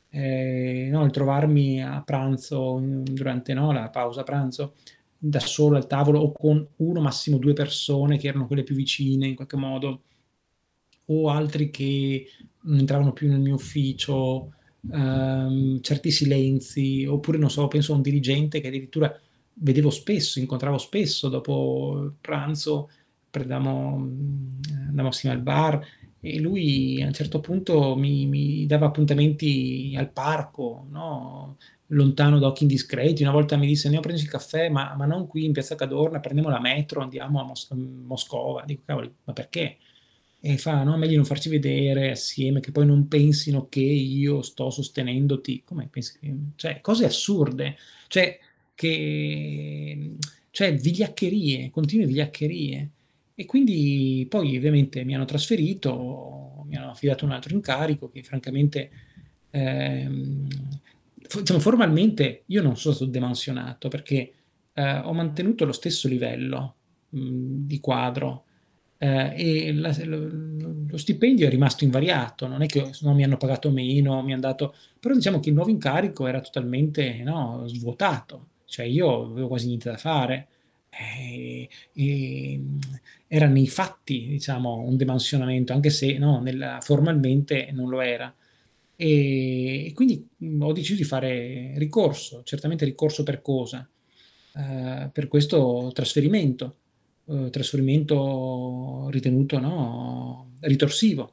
eh, 0.10 0.90
no, 0.92 1.04
il 1.04 1.12
trovarmi 1.12 1.84
a 1.84 2.02
pranzo, 2.04 2.80
durante 2.82 3.54
no, 3.54 3.72
la 3.72 3.90
pausa 3.90 4.24
pranzo, 4.24 4.76
da 5.18 5.40
solo 5.40 5.78
al 5.78 5.88
tavolo 5.88 6.20
o 6.20 6.32
con 6.32 6.66
uno, 6.78 7.02
massimo 7.02 7.38
due 7.38 7.54
persone 7.54 8.18
che 8.18 8.28
erano 8.28 8.46
quelle 8.46 8.64
più 8.64 8.76
vicine 8.76 9.28
in 9.28 9.36
qualche 9.36 9.58
modo, 9.58 10.02
o 11.06 11.30
altri 11.30 11.70
che 11.70 12.28
non 12.62 12.80
entravano 12.80 13.14
più 13.14 13.28
nel 13.30 13.40
mio 13.40 13.56
ufficio, 13.56 14.54
ehm, 14.92 15.82
certi 15.82 16.12
silenzi, 16.12 17.06
oppure 17.06 17.38
non 17.38 17.50
so, 17.50 17.68
penso 17.68 17.94
a 17.94 17.96
un 17.96 18.02
dirigente 18.02 18.62
che 18.62 18.68
addirittura 18.68 19.14
vedevo 19.56 19.90
spesso, 19.90 20.40
incontravo 20.40 20.78
spesso 20.78 21.30
dopo 21.30 22.14
pranzo, 22.22 22.90
prendamo, 23.30 23.96
andavamo 23.96 25.10
assieme 25.10 25.36
al 25.36 25.42
bar 25.42 25.86
e 26.20 26.40
lui 26.40 27.02
a 27.02 27.08
un 27.08 27.14
certo 27.14 27.40
punto 27.40 27.96
mi, 27.96 28.26
mi 28.28 28.66
dava 28.66 28.86
appuntamenti 28.88 29.94
al 29.98 30.12
parco, 30.12 30.88
no? 30.90 31.58
lontano 31.88 32.40
da 32.40 32.48
occhi 32.48 32.64
indiscreti. 32.64 33.24
Una 33.24 33.32
volta 33.32 33.58
mi 33.58 33.68
disse: 33.68 33.88
Andiamo 33.88 34.06
a 34.06 34.08
prenderci 34.08 34.26
il 34.26 34.40
caffè, 34.40 34.70
ma, 34.70 34.96
ma, 34.96 35.06
non 35.06 35.28
qui 35.28 35.46
in 35.46 35.52
piazza 35.52 35.76
Cadorna, 35.76 36.20
prendiamo 36.20 36.50
la 36.50 36.60
metro, 36.60 37.02
andiamo 37.02 37.40
a, 37.42 37.44
Mos- 37.44 37.70
Moscova. 37.72 38.64
Dico, 38.66 38.84
cavoli, 38.86 39.14
ma 39.26 39.34
perché? 39.34 39.78
E 40.46 40.58
fa, 40.58 40.84
no, 40.84 40.98
meglio 40.98 41.16
non 41.16 41.24
farci 41.24 41.48
vedere 41.48 42.12
assieme, 42.12 42.60
che 42.60 42.74
poi 42.74 42.86
non 42.86 43.08
pensino 43.08 43.70
che 43.70 43.80
io 43.80 44.42
sto 44.42 44.70
sostenendoti. 44.70 45.64
Come 45.64 45.88
pensi? 45.90 46.20
Cioè, 46.58 46.82
cose 46.82 47.06
assurde, 47.06 47.78
cioè, 48.10 48.38
che, 48.76 50.16
cioè, 50.52 50.76
vigliaccherie, 50.76 51.70
continue 51.70 52.06
vigliaccherie. 52.06 52.90
E 53.36 53.46
quindi 53.46 54.26
poi 54.30 54.58
ovviamente 54.58 55.06
mi 55.06 55.16
hanno 55.16 55.24
trasferito, 55.24 56.66
mi 56.68 56.76
hanno 56.76 56.92
affidato 56.92 57.24
un 57.24 57.32
altro 57.32 57.54
incarico 57.54 58.10
che 58.10 58.22
francamente, 58.22 58.92
ehm, 59.50 60.46
diciamo, 61.38 61.60
formalmente 61.62 62.44
io 62.48 62.62
non 62.62 62.76
sono 62.76 62.94
stato 62.94 63.10
demansionato 63.10 63.88
perché 63.88 64.34
eh, 64.74 64.98
ho 64.98 65.14
mantenuto 65.14 65.64
lo 65.64 65.72
stesso 65.72 66.10
livello 66.10 66.76
mh, 67.12 67.66
di 67.66 67.80
quadro 67.80 68.44
eh, 69.04 69.34
e 69.68 69.74
la, 69.74 69.94
lo, 70.06 70.30
lo, 70.88 70.98
stipendio 70.98 71.46
è 71.46 71.50
rimasto 71.50 71.84
invariato, 71.84 72.48
non 72.48 72.62
è 72.62 72.68
che 72.68 72.90
non 73.02 73.16
mi 73.16 73.26
hanno 73.26 73.36
pagato 73.36 73.70
meno, 73.70 74.24
mi 74.24 74.32
hanno 74.32 74.42
dato, 74.42 74.74
però 74.98 75.14
diciamo 75.14 75.42
che 75.42 75.50
il 75.50 75.56
nuovo 75.56 75.70
incarico 75.70 76.26
era 76.26 76.40
totalmente 76.40 77.22
no, 77.22 77.64
svuotato, 77.68 78.48
cioè 78.64 78.86
io 78.86 79.26
avevo 79.26 79.50
quasi 79.50 79.68
niente 79.68 79.90
da 79.90 79.98
fare. 79.98 80.48
E, 80.90 81.68
e, 81.94 82.62
era 83.28 83.48
nei 83.48 83.68
fatti 83.68 84.28
diciamo 84.28 84.78
un 84.82 84.96
demansionamento 84.96 85.74
anche 85.74 85.90
se 85.90 86.18
no, 86.18 86.40
nella, 86.40 86.80
formalmente 86.82 87.72
non 87.74 87.90
lo 87.90 88.00
era. 88.00 88.34
E, 88.96 89.88
e, 89.88 89.94
quindi 89.94 90.26
ho 90.60 90.72
deciso 90.72 90.96
di 90.96 91.04
fare 91.04 91.74
ricorso 91.78 92.44
certamente 92.44 92.86
ricorso 92.86 93.24
per 93.24 93.42
cosa? 93.42 93.88
Uh, 94.54 95.10
per 95.12 95.28
questo 95.28 95.90
trasferimento 95.94 96.78
eh, 97.28 97.50
trasferimento 97.50 99.08
ritenuto 99.10 99.60
no, 99.60 100.54
ritorsivo. 100.62 101.32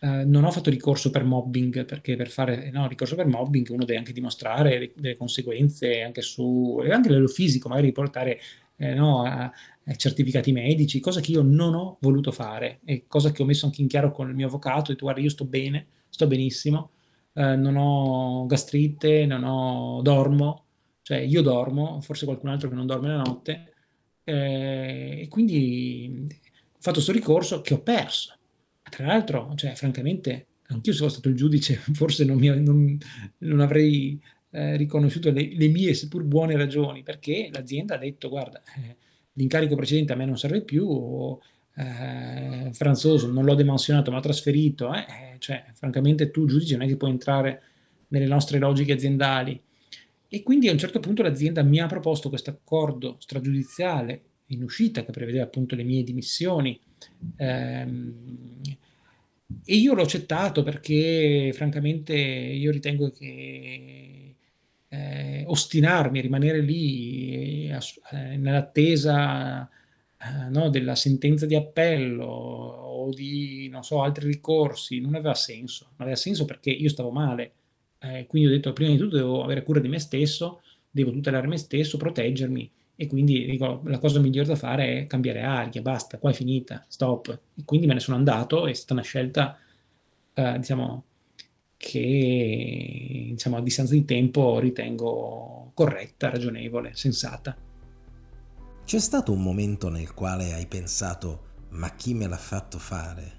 Eh, 0.00 0.24
non 0.24 0.44
ho 0.44 0.50
fatto 0.52 0.70
ricorso 0.70 1.10
per 1.10 1.24
mobbing 1.24 1.84
perché 1.84 2.14
per 2.16 2.30
fare 2.30 2.70
no, 2.70 2.86
ricorso 2.86 3.16
per 3.16 3.26
mobbing 3.26 3.68
uno 3.70 3.84
deve 3.84 3.98
anche 3.98 4.12
dimostrare 4.12 4.92
delle 4.94 5.16
conseguenze 5.16 6.02
anche 6.02 6.22
su 6.22 6.78
anche 6.80 7.08
a 7.08 7.10
livello 7.10 7.28
fisico, 7.28 7.68
magari 7.68 7.90
portare 7.90 8.38
eh, 8.76 8.94
no, 8.94 9.24
a, 9.24 9.42
a 9.42 9.94
certificati 9.96 10.52
medici, 10.52 11.00
cosa 11.00 11.20
che 11.20 11.32
io 11.32 11.42
non 11.42 11.74
ho 11.74 11.98
voluto 12.00 12.30
fare 12.30 12.80
e 12.84 13.06
cosa 13.08 13.32
che 13.32 13.42
ho 13.42 13.46
messo 13.46 13.66
anche 13.66 13.82
in 13.82 13.88
chiaro 13.88 14.12
con 14.12 14.28
il 14.28 14.34
mio 14.36 14.46
avvocato, 14.46 14.90
ho 14.90 14.92
detto 14.92 15.04
guarda 15.04 15.20
io 15.20 15.30
sto 15.30 15.44
bene, 15.44 15.86
sto 16.08 16.26
benissimo, 16.26 16.90
eh, 17.34 17.56
non 17.56 17.76
ho 17.76 18.46
gastrite, 18.46 19.26
non 19.26 19.44
ho 19.44 20.00
dormo, 20.02 20.64
cioè 21.02 21.18
io 21.18 21.42
dormo, 21.42 22.00
forse 22.00 22.24
qualcun 22.24 22.50
altro 22.50 22.68
che 22.68 22.74
non 22.74 22.86
dorme 22.86 23.08
la 23.08 23.22
notte, 23.22 23.72
eh, 24.28 25.20
e 25.22 25.28
quindi 25.28 26.26
ho 26.28 26.76
fatto 26.80 26.94
questo 26.94 27.12
ricorso 27.12 27.62
che 27.62 27.72
ho 27.74 27.80
perso. 27.80 28.34
Tra 28.82 29.06
l'altro, 29.06 29.52
cioè, 29.56 29.74
francamente, 29.74 30.46
anch'io 30.68 30.92
se 30.92 30.98
fossi 30.98 31.14
stato 31.14 31.28
il 31.30 31.36
giudice, 31.36 31.74
forse 31.94 32.24
non, 32.24 32.36
mi, 32.36 32.48
non, 32.60 32.98
non 33.38 33.60
avrei 33.60 34.20
eh, 34.50 34.76
riconosciuto 34.76 35.30
le, 35.30 35.54
le, 35.54 35.68
mie, 35.68 35.94
seppur 35.94 36.24
buone 36.24 36.56
ragioni, 36.56 37.02
perché 37.02 37.48
l'azienda 37.52 37.94
ha 37.94 37.98
detto, 37.98 38.28
guarda, 38.28 38.62
eh, 38.76 38.96
l'incarico 39.32 39.76
precedente 39.76 40.12
a 40.12 40.16
me 40.16 40.26
non 40.26 40.36
serve 40.36 40.62
più, 40.62 40.86
o, 40.86 41.40
eh, 41.74 42.70
Franzoso 42.72 43.30
non 43.32 43.44
l'ho 43.44 43.54
demansionato, 43.54 44.10
ma 44.10 44.20
trasferito, 44.20 44.92
eh, 44.92 44.98
eh, 44.98 45.36
cioè, 45.38 45.64
francamente 45.72 46.30
tu 46.30 46.46
giudice 46.46 46.76
non 46.76 46.86
è 46.86 46.88
che 46.88 46.96
puoi 46.96 47.10
entrare 47.10 47.62
nelle 48.08 48.26
nostre 48.26 48.58
logiche 48.58 48.92
aziendali 48.92 49.58
e 50.28 50.42
quindi 50.42 50.68
a 50.68 50.72
un 50.72 50.78
certo 50.78 51.00
punto 51.00 51.22
l'azienda 51.22 51.62
mi 51.62 51.80
ha 51.80 51.86
proposto 51.86 52.28
questo 52.28 52.50
accordo 52.50 53.16
stragiudiziale 53.18 54.22
in 54.46 54.62
uscita 54.62 55.04
che 55.04 55.12
prevedeva 55.12 55.44
appunto 55.44 55.74
le 55.74 55.84
mie 55.84 56.04
dimissioni 56.04 56.78
ehm, 57.36 58.14
e 59.64 59.74
io 59.74 59.94
l'ho 59.94 60.02
accettato 60.02 60.62
perché 60.62 61.50
francamente 61.54 62.14
io 62.14 62.70
ritengo 62.70 63.10
che 63.10 64.34
eh, 64.88 65.44
ostinarmi 65.46 66.18
a 66.18 66.22
rimanere 66.22 66.60
lì 66.60 67.68
eh, 67.70 68.36
nell'attesa 68.36 69.68
eh, 70.20 70.48
no, 70.50 70.68
della 70.68 70.94
sentenza 70.94 71.46
di 71.46 71.54
appello 71.54 72.26
o 72.26 73.12
di, 73.12 73.68
non 73.70 73.84
so, 73.84 74.02
altri 74.02 74.26
ricorsi, 74.26 75.00
non 75.00 75.14
aveva 75.14 75.34
senso. 75.34 75.84
Non 75.90 76.00
aveva 76.00 76.16
senso 76.16 76.44
perché 76.44 76.70
io 76.70 76.88
stavo 76.88 77.10
male. 77.10 77.52
Eh, 78.00 78.26
quindi 78.26 78.48
ho 78.48 78.52
detto, 78.52 78.72
prima 78.72 78.90
di 78.90 78.96
tutto 78.96 79.16
devo 79.16 79.42
avere 79.42 79.62
cura 79.62 79.80
di 79.80 79.88
me 79.88 79.98
stesso, 79.98 80.62
devo 80.90 81.10
tutelare 81.10 81.46
me 81.46 81.56
stesso, 81.56 81.96
proteggermi. 81.96 82.70
E 82.96 83.06
quindi 83.06 83.44
dico, 83.46 83.80
la 83.84 83.98
cosa 83.98 84.18
migliore 84.18 84.48
da 84.48 84.56
fare 84.56 85.00
è 85.00 85.06
cambiare 85.06 85.42
aria, 85.42 85.80
basta, 85.82 86.18
qua 86.18 86.30
è 86.30 86.34
finita, 86.34 86.84
stop. 86.88 87.40
E 87.54 87.62
quindi 87.64 87.86
me 87.86 87.94
ne 87.94 88.00
sono 88.00 88.16
andato, 88.16 88.66
è 88.66 88.72
stata 88.72 88.94
una 88.94 89.02
scelta, 89.02 89.58
eh, 90.34 90.58
diciamo, 90.58 91.04
che 91.76 93.28
diciamo, 93.30 93.56
a 93.56 93.62
distanza 93.62 93.94
di 93.94 94.04
tempo 94.04 94.58
ritengo 94.58 95.70
corretta, 95.74 96.28
ragionevole, 96.28 96.90
sensata. 96.94 97.56
C'è 98.84 98.98
stato 98.98 99.32
un 99.32 99.42
momento 99.42 99.88
nel 99.88 100.12
quale 100.12 100.52
hai 100.54 100.66
pensato, 100.66 101.66
ma 101.70 101.94
chi 101.94 102.14
me 102.14 102.26
l'ha 102.26 102.36
fatto 102.36 102.78
fare? 102.78 103.37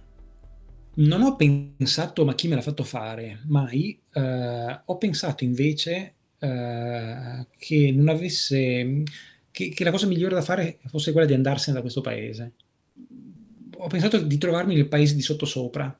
Non 0.95 1.21
ho 1.21 1.35
pensato, 1.35 2.25
ma 2.25 2.35
chi 2.35 2.47
me 2.47 2.55
l'ha 2.55 2.61
fatto 2.61 2.83
fare, 2.83 3.39
mai. 3.45 3.97
Eh, 4.11 4.81
ho 4.85 4.97
pensato 4.97 5.43
invece 5.43 6.15
eh, 6.39 7.47
che 7.57 7.91
non 7.93 8.09
avesse, 8.09 9.03
che, 9.51 9.69
che 9.69 9.83
la 9.83 9.91
cosa 9.91 10.07
migliore 10.07 10.35
da 10.35 10.41
fare 10.41 10.79
fosse 10.87 11.11
quella 11.11 11.27
di 11.27 11.33
andarsene 11.33 11.75
da 11.75 11.81
questo 11.81 12.01
paese. 12.01 12.53
Ho 13.77 13.87
pensato 13.87 14.19
di 14.19 14.37
trovarmi 14.37 14.75
nel 14.75 14.89
paese 14.89 15.15
di 15.15 15.21
sottosopra, 15.21 15.97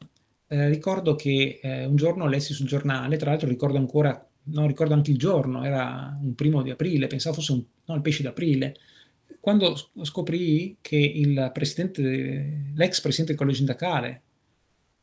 eh, 0.48 0.68
ricordo 0.68 1.16
che 1.16 1.60
eh, 1.62 1.86
un 1.86 1.96
giorno 1.96 2.28
lessi 2.28 2.54
sul 2.54 2.68
giornale, 2.68 3.18
tra 3.18 3.30
l'altro 3.30 3.48
ricordo 3.48 3.78
ancora, 3.78 4.28
no, 4.44 4.68
ricordo 4.68 4.96
anche 4.96 5.12
il 5.12 5.18
giorno, 5.18 5.64
era 5.64 6.18
un 6.22 6.36
primo 6.36 6.62
di 6.62 6.72
aprile, 6.72 7.08
pensavo 7.08 7.36
fosse 7.36 7.52
un, 7.54 7.64
no, 7.86 7.96
il 7.96 8.02
pesce 8.02 8.24
d'aprile, 8.24 8.76
quando 9.40 9.76
scoprì 10.02 10.78
che 10.82 10.98
il 10.98 11.52
presidente, 11.54 12.72
l'ex 12.74 13.00
presidente 13.00 13.32
del 13.32 13.36
collegio 13.38 13.58
sindacale 13.58 14.24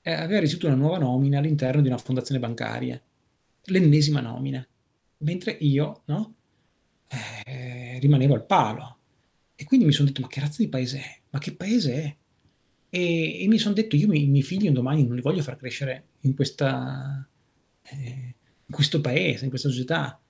eh, 0.07 0.13
aveva 0.13 0.39
ricevuto 0.39 0.69
una 0.69 0.77
nuova 0.77 0.99
nomina 0.99 1.41
all'interno 1.41 1.83
di 1.83 1.89
una 1.89 1.99
fondazione 1.99 2.39
bancaria, 2.39 3.01
l'ennesima 3.65 4.21
nomina, 4.21 4.65
mentre 5.19 5.57
io 5.59 6.03
no, 6.05 6.35
eh, 7.45 7.99
rimanevo 7.99 8.35
al 8.35 8.47
palo. 8.47 8.99
E 9.57 9.65
quindi 9.65 9.85
mi 9.85 9.91
sono 9.91 10.07
detto, 10.07 10.21
ma 10.21 10.29
che 10.29 10.39
razza 10.39 10.63
di 10.63 10.69
paese 10.69 10.99
è? 10.99 11.21
Ma 11.31 11.41
che 11.41 11.57
paese 11.57 11.95
è? 11.95 12.17
E, 12.89 13.43
e 13.43 13.49
mi 13.49 13.59
sono 13.59 13.75
detto, 13.75 13.97
io 13.97 14.13
i 14.13 14.29
miei 14.29 14.45
figli 14.45 14.69
un 14.69 14.75
domani 14.75 15.05
non 15.05 15.17
li 15.17 15.23
voglio 15.23 15.43
far 15.43 15.57
crescere 15.57 16.05
in, 16.21 16.37
questa, 16.37 17.29
eh, 17.83 18.35
in 18.65 18.73
questo 18.73 19.01
paese, 19.01 19.43
in 19.43 19.51
questa 19.51 19.71
società. 19.71 20.21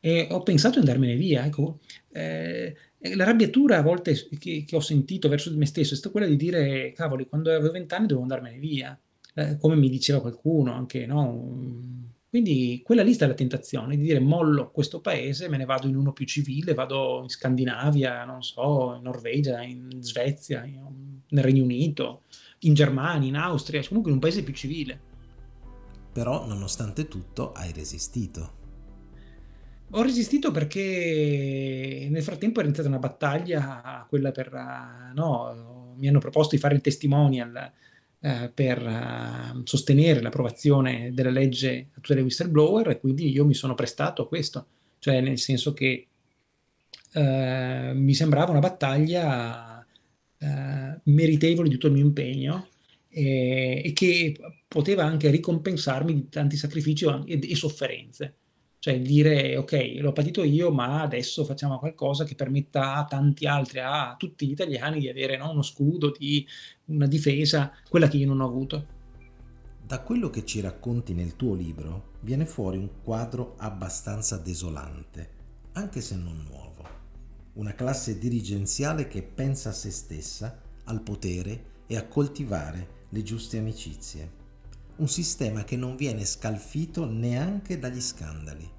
E 0.00 0.26
ho 0.28 0.42
pensato 0.42 0.80
di 0.80 0.88
andarmene 0.88 1.14
via. 1.14 1.44
Ecco, 1.44 1.78
eh, 2.10 2.74
la 2.98 3.24
rabbiatura 3.24 3.78
a 3.78 3.82
volte 3.82 4.28
che, 4.40 4.64
che, 4.66 4.74
ho 4.76 4.80
sentito 4.80 5.28
verso 5.28 5.50
di 5.50 5.56
me 5.56 5.66
stesso 5.66 5.94
è 5.94 5.96
stata 5.96 6.10
quella 6.10 6.26
di 6.26 6.36
dire, 6.36 6.92
cavoli, 6.94 7.28
quando 7.28 7.50
avevo 7.50 7.70
vent'anni 7.70 8.08
dovevo 8.08 8.22
andarmene 8.22 8.58
via, 8.58 9.00
eh, 9.34 9.56
come 9.58 9.76
mi 9.76 9.88
diceva 9.88 10.20
qualcuno, 10.20 10.72
anche 10.72 11.06
no? 11.06 11.98
Quindi 12.30 12.80
quella 12.84 13.02
lì 13.02 13.12
sta 13.12 13.26
la 13.26 13.34
tentazione 13.34 13.96
di 13.96 14.02
dire 14.02 14.20
mollo 14.20 14.70
questo 14.70 15.00
paese, 15.00 15.48
me 15.48 15.56
ne 15.56 15.64
vado 15.64 15.88
in 15.88 15.96
uno 15.96 16.12
più 16.12 16.24
civile, 16.26 16.74
vado 16.74 17.20
in 17.22 17.28
Scandinavia, 17.28 18.24
non 18.24 18.42
so, 18.42 18.94
in 18.94 19.02
Norvegia, 19.02 19.62
in 19.62 19.88
Svezia, 19.98 20.64
in, 20.64 21.22
nel 21.28 21.44
Regno 21.44 21.64
Unito, 21.64 22.22
in 22.60 22.74
Germania, 22.74 23.28
in 23.28 23.34
Austria, 23.34 23.82
comunque 23.84 24.12
in 24.12 24.18
un 24.18 24.22
paese 24.22 24.44
più 24.44 24.54
civile. 24.54 25.00
Però 26.12 26.46
nonostante 26.46 27.08
tutto 27.08 27.50
hai 27.50 27.72
resistito. 27.72 28.58
Ho 29.90 30.02
resistito 30.02 30.52
perché 30.52 32.06
nel 32.08 32.22
frattempo 32.22 32.60
è 32.60 32.62
iniziata 32.62 32.88
una 32.88 33.00
battaglia, 33.00 34.06
quella 34.08 34.30
per... 34.30 34.52
No, 35.14 35.94
mi 35.96 36.06
hanno 36.06 36.20
proposto 36.20 36.54
di 36.54 36.60
fare 36.60 36.76
il 36.76 36.80
testimonial 36.80 37.72
eh, 38.22 38.50
per 38.52 38.82
uh, 38.82 39.62
sostenere 39.64 40.20
l'approvazione 40.20 41.10
della 41.14 41.30
legge 41.30 41.88
a 41.92 42.00
tutela 42.00 42.16
dei 42.16 42.24
whistleblower 42.24 42.88
e 42.88 43.00
quindi 43.00 43.30
io 43.30 43.46
mi 43.46 43.54
sono 43.54 43.74
prestato 43.74 44.20
a 44.20 44.28
questo, 44.28 44.66
cioè 44.98 45.22
nel 45.22 45.38
senso 45.38 45.72
che 45.72 46.06
uh, 47.14 47.94
mi 47.94 48.12
sembrava 48.12 48.50
una 48.50 48.60
battaglia 48.60 49.82
uh, 50.38 51.00
meritevole 51.04 51.68
di 51.68 51.74
tutto 51.74 51.86
il 51.86 51.94
mio 51.94 52.04
impegno 52.04 52.68
e, 53.08 53.82
e, 53.84 53.92
che 53.94 54.36
poteva 54.68 55.04
anche 55.04 55.30
ricompensarmi 55.30 56.12
di 56.12 56.28
tanti 56.28 56.56
sacrifici 56.56 57.06
e, 57.26 57.40
e 57.42 57.54
sofferenze. 57.54 58.34
Cioè 58.80 58.98
dire 58.98 59.58
ok, 59.58 59.96
l'ho 59.98 60.12
patito 60.12 60.42
io, 60.42 60.70
ma 60.70 61.02
adesso 61.02 61.44
facciamo 61.44 61.78
qualcosa 61.78 62.24
che 62.24 62.34
permetta 62.34 62.94
a 62.94 63.04
tanti 63.04 63.46
altri, 63.46 63.80
a 63.80 64.14
tutti 64.18 64.46
gli 64.46 64.52
italiani 64.52 65.00
di 65.00 65.08
avere 65.10 65.36
no, 65.36 65.50
uno 65.50 65.60
scudo, 65.60 66.10
di 66.16 66.46
una 66.90 67.06
difesa, 67.06 67.72
quella 67.88 68.08
che 68.08 68.18
io 68.18 68.26
non 68.26 68.40
ho 68.40 68.46
avuto. 68.46 68.86
Da 69.82 70.00
quello 70.00 70.30
che 70.30 70.44
ci 70.44 70.60
racconti 70.60 71.14
nel 71.14 71.36
tuo 71.36 71.54
libro 71.54 72.12
viene 72.20 72.46
fuori 72.46 72.76
un 72.76 72.88
quadro 73.02 73.54
abbastanza 73.56 74.36
desolante, 74.36 75.30
anche 75.72 76.00
se 76.00 76.16
non 76.16 76.44
nuovo. 76.48 76.84
Una 77.54 77.74
classe 77.74 78.18
dirigenziale 78.18 79.08
che 79.08 79.22
pensa 79.22 79.70
a 79.70 79.72
se 79.72 79.90
stessa, 79.90 80.60
al 80.84 81.02
potere 81.02 81.64
e 81.86 81.96
a 81.96 82.06
coltivare 82.06 82.98
le 83.08 83.22
giuste 83.22 83.58
amicizie 83.58 84.38
un 85.00 85.08
sistema 85.08 85.64
che 85.64 85.76
non 85.76 85.96
viene 85.96 86.26
scalfito 86.26 87.06
neanche 87.06 87.78
dagli 87.78 88.02
scandali. 88.02 88.70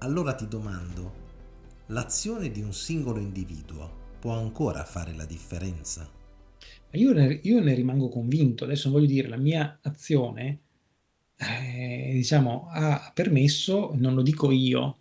Allora 0.00 0.34
ti 0.34 0.46
domando, 0.46 1.12
l'azione 1.86 2.50
di 2.50 2.60
un 2.60 2.74
singolo 2.74 3.18
individuo 3.18 4.08
può 4.18 4.36
ancora 4.36 4.84
fare 4.84 5.14
la 5.14 5.24
differenza? 5.24 6.06
Io 6.92 7.12
ne, 7.12 7.38
io 7.42 7.60
ne 7.60 7.74
rimango 7.74 8.08
convinto, 8.08 8.64
adesso 8.64 8.90
voglio 8.90 9.06
dire, 9.06 9.28
la 9.28 9.36
mia 9.36 9.78
azione 9.82 10.58
eh, 11.36 12.10
diciamo, 12.12 12.68
ha 12.70 13.10
permesso, 13.14 13.92
non 13.94 14.14
lo 14.14 14.22
dico 14.22 14.50
io, 14.50 14.96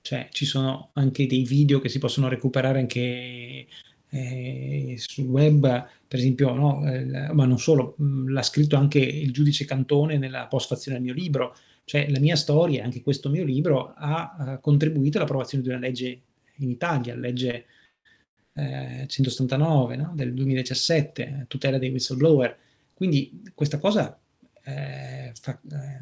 cioè 0.00 0.28
ci 0.32 0.46
sono 0.46 0.90
anche 0.94 1.26
dei 1.26 1.44
video 1.44 1.80
che 1.80 1.88
si 1.88 1.98
possono 1.98 2.28
recuperare 2.28 2.78
anche 2.78 3.66
eh, 4.08 4.94
sul 4.98 5.26
web, 5.26 5.86
per 6.08 6.18
esempio, 6.18 6.54
no, 6.54 6.86
eh, 6.90 7.32
ma 7.32 7.44
non 7.44 7.58
solo, 7.58 7.96
mm, 8.00 8.28
l'ha 8.30 8.42
scritto 8.42 8.76
anche 8.76 8.98
il 9.00 9.32
giudice 9.32 9.66
Cantone 9.66 10.16
nella 10.16 10.46
postfazione 10.46 10.96
del 10.96 11.06
mio 11.06 11.14
libro, 11.14 11.54
cioè 11.84 12.08
la 12.10 12.20
mia 12.20 12.36
storia, 12.36 12.84
anche 12.84 13.02
questo 13.02 13.28
mio 13.28 13.44
libro, 13.44 13.92
ha, 13.94 14.34
ha 14.38 14.58
contribuito 14.58 15.18
all'approvazione 15.18 15.62
di 15.62 15.68
una 15.68 15.78
legge 15.78 16.20
in 16.56 16.70
Italia, 16.70 17.14
legge 17.14 17.66
eh, 18.54 19.04
179 19.06 19.96
no? 19.96 20.12
del 20.14 20.32
2017, 20.34 21.46
tutela 21.48 21.78
dei 21.78 21.90
whistleblower. 21.90 22.56
Quindi 22.94 23.42
questa 23.54 23.78
cosa 23.78 24.18
eh, 24.62 25.32
fa, 25.40 25.60
eh, 25.70 26.00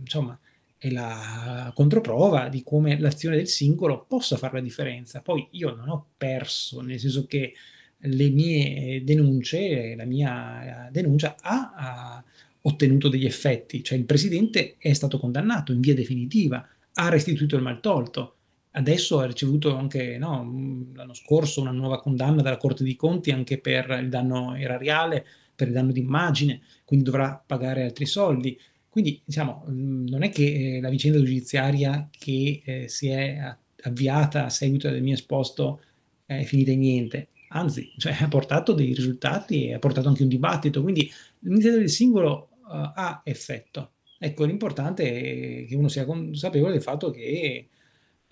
insomma, 0.00 0.38
è 0.76 0.90
la 0.90 1.72
controprova 1.74 2.48
di 2.48 2.62
come 2.62 2.98
l'azione 2.98 3.36
del 3.36 3.48
singolo 3.48 4.04
possa 4.06 4.36
fare 4.36 4.54
la 4.54 4.60
differenza. 4.60 5.22
Poi 5.22 5.48
io 5.52 5.74
non 5.74 5.88
ho 5.88 6.06
perso, 6.16 6.80
nel 6.80 6.98
senso 6.98 7.26
che 7.26 7.54
le 7.98 8.28
mie 8.28 9.02
denunce, 9.02 9.94
la 9.94 10.04
mia 10.04 10.88
denuncia 10.90 11.36
ha, 11.40 11.72
ha 11.74 12.24
ottenuto 12.62 13.08
degli 13.08 13.24
effetti, 13.24 13.82
cioè 13.82 13.98
il 13.98 14.04
presidente 14.04 14.76
è 14.78 14.92
stato 14.92 15.18
condannato 15.18 15.72
in 15.72 15.80
via 15.80 15.94
definitiva, 15.94 16.66
ha 16.94 17.08
restituito 17.08 17.56
il 17.56 17.62
maltolto, 17.62 18.36
adesso 18.76 19.20
ha 19.20 19.26
ricevuto 19.26 19.76
anche 19.76 20.18
no, 20.18 20.88
l'anno 20.94 21.14
scorso 21.14 21.60
una 21.60 21.70
nuova 21.70 22.00
condanna 22.00 22.42
dalla 22.42 22.56
Corte 22.56 22.84
dei 22.84 22.96
Conti 22.96 23.30
anche 23.30 23.58
per 23.58 23.98
il 24.02 24.08
danno 24.08 24.54
erariale, 24.54 25.24
per 25.54 25.68
il 25.68 25.74
danno 25.74 25.92
d'immagine, 25.92 26.60
quindi 26.84 27.04
dovrà 27.04 27.42
pagare 27.44 27.84
altri 27.84 28.06
soldi. 28.06 28.58
Quindi 28.88 29.20
diciamo, 29.24 29.64
non 29.66 30.22
è 30.22 30.30
che 30.30 30.76
eh, 30.76 30.80
la 30.80 30.88
vicenda 30.88 31.18
giudiziaria 31.18 32.08
che 32.10 32.62
eh, 32.64 32.88
si 32.88 33.08
è 33.08 33.56
avviata 33.82 34.46
a 34.46 34.50
seguito 34.50 34.88
del 34.88 35.02
mio 35.02 35.14
esposto 35.14 35.80
è 36.26 36.42
finita 36.44 36.70
in 36.70 36.80
niente, 36.80 37.28
anzi, 37.48 37.92
cioè, 37.98 38.16
ha 38.20 38.28
portato 38.28 38.72
dei 38.72 38.92
risultati 38.92 39.66
e 39.66 39.74
ha 39.74 39.78
portato 39.78 40.08
anche 40.08 40.22
un 40.22 40.28
dibattito, 40.28 40.82
quindi 40.82 41.10
l'iniziativa 41.40 41.80
del 41.80 41.90
singolo 41.90 42.48
uh, 42.62 42.90
ha 42.94 43.20
effetto. 43.24 43.92
Ecco, 44.18 44.44
l'importante 44.44 45.04
è 45.04 45.66
che 45.66 45.74
uno 45.74 45.88
sia 45.88 46.04
consapevole 46.04 46.72
del 46.72 46.82
fatto 46.82 47.10
che 47.10 47.68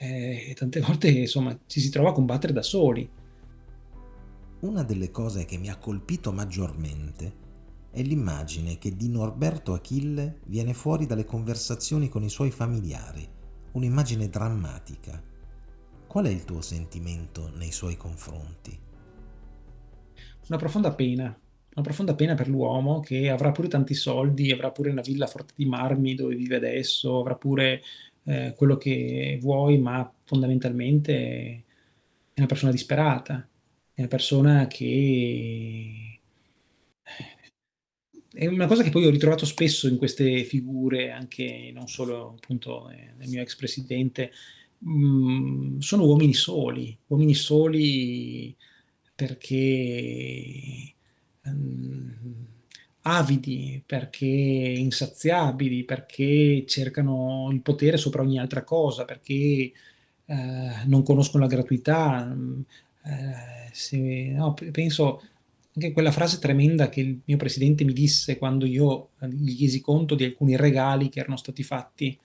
eh, 0.02 0.54
tante 0.54 0.80
volte 0.82 1.08
insomma, 1.10 1.56
ci 1.66 1.80
si 1.80 1.90
trova 1.90 2.10
a 2.10 2.12
combattere 2.12 2.52
da 2.52 2.62
soli. 2.62 3.08
Una 4.60 4.82
delle 4.82 5.10
cose 5.10 5.44
che 5.44 5.58
mi 5.58 5.70
ha 5.70 5.76
colpito 5.76 6.32
maggiormente 6.32 7.40
è 7.90 8.02
l'immagine 8.02 8.78
che 8.78 8.96
di 8.96 9.08
Norberto 9.08 9.74
Achille 9.74 10.40
viene 10.46 10.72
fuori 10.72 11.06
dalle 11.06 11.24
conversazioni 11.24 12.08
con 12.08 12.22
i 12.22 12.28
suoi 12.28 12.50
familiari, 12.50 13.28
un'immagine 13.72 14.28
drammatica. 14.28 15.22
Qual 16.06 16.26
è 16.26 16.30
il 16.30 16.44
tuo 16.44 16.60
sentimento 16.60 17.50
nei 17.54 17.72
suoi 17.72 17.96
confronti? 17.96 18.78
Una 20.48 20.58
profonda 20.58 20.92
pena, 20.92 21.24
una 21.24 21.84
profonda 21.84 22.14
pena 22.14 22.34
per 22.34 22.48
l'uomo 22.48 23.00
che 23.00 23.30
avrà 23.30 23.50
pure 23.50 23.68
tanti 23.68 23.94
soldi, 23.94 24.52
avrà 24.52 24.70
pure 24.70 24.90
una 24.90 25.00
villa 25.00 25.26
forte 25.26 25.54
di 25.56 25.64
marmi 25.64 26.14
dove 26.14 26.34
vive 26.34 26.56
adesso, 26.56 27.18
avrà 27.18 27.34
pure 27.34 27.82
eh, 28.24 28.54
quello 28.56 28.76
che 28.76 29.38
vuoi, 29.40 29.78
ma 29.78 30.10
fondamentalmente 30.24 31.64
è 32.32 32.38
una 32.38 32.46
persona 32.46 32.72
disperata 32.72 33.46
è 33.94 34.00
una 34.00 34.08
persona 34.08 34.66
che 34.66 36.20
è 38.32 38.46
una 38.46 38.66
cosa 38.66 38.82
che 38.82 38.90
poi 38.90 39.04
ho 39.04 39.10
ritrovato 39.10 39.44
spesso 39.44 39.86
in 39.88 39.98
queste 39.98 40.44
figure, 40.44 41.10
anche 41.10 41.70
non 41.74 41.86
solo 41.88 42.34
appunto 42.38 42.88
nel 42.88 43.28
mio 43.28 43.42
ex 43.42 43.56
presidente, 43.56 44.32
mh, 44.78 45.78
sono 45.78 46.06
uomini 46.06 46.32
soli, 46.32 46.96
uomini 47.08 47.34
soli 47.34 48.56
perché 49.14 50.94
um, 51.44 52.46
avidi, 53.02 53.82
perché 53.84 54.26
insaziabili, 54.26 55.84
perché 55.84 56.64
cercano 56.66 57.48
il 57.52 57.60
potere 57.60 57.96
sopra 57.96 58.22
ogni 58.22 58.38
altra 58.38 58.64
cosa, 58.64 59.04
perché 59.04 59.72
eh, 60.24 60.70
non 60.86 61.02
conoscono 61.02 61.44
la 61.44 61.48
gratuità. 61.50 62.36
Eh, 63.04 63.70
se, 63.72 63.98
no, 64.30 64.54
penso 64.70 65.22
anche 65.74 65.92
quella 65.92 66.12
frase 66.12 66.38
tremenda 66.38 66.88
che 66.88 67.00
il 67.00 67.20
mio 67.24 67.36
presidente 67.38 67.84
mi 67.84 67.92
disse 67.94 68.36
quando 68.38 68.66
io 68.66 69.10
gli 69.30 69.56
chiesi 69.56 69.80
conto 69.80 70.14
di 70.14 70.24
alcuni 70.24 70.56
regali 70.56 71.08
che 71.08 71.20
erano 71.20 71.36
stati 71.36 71.62
fatti 71.62 72.18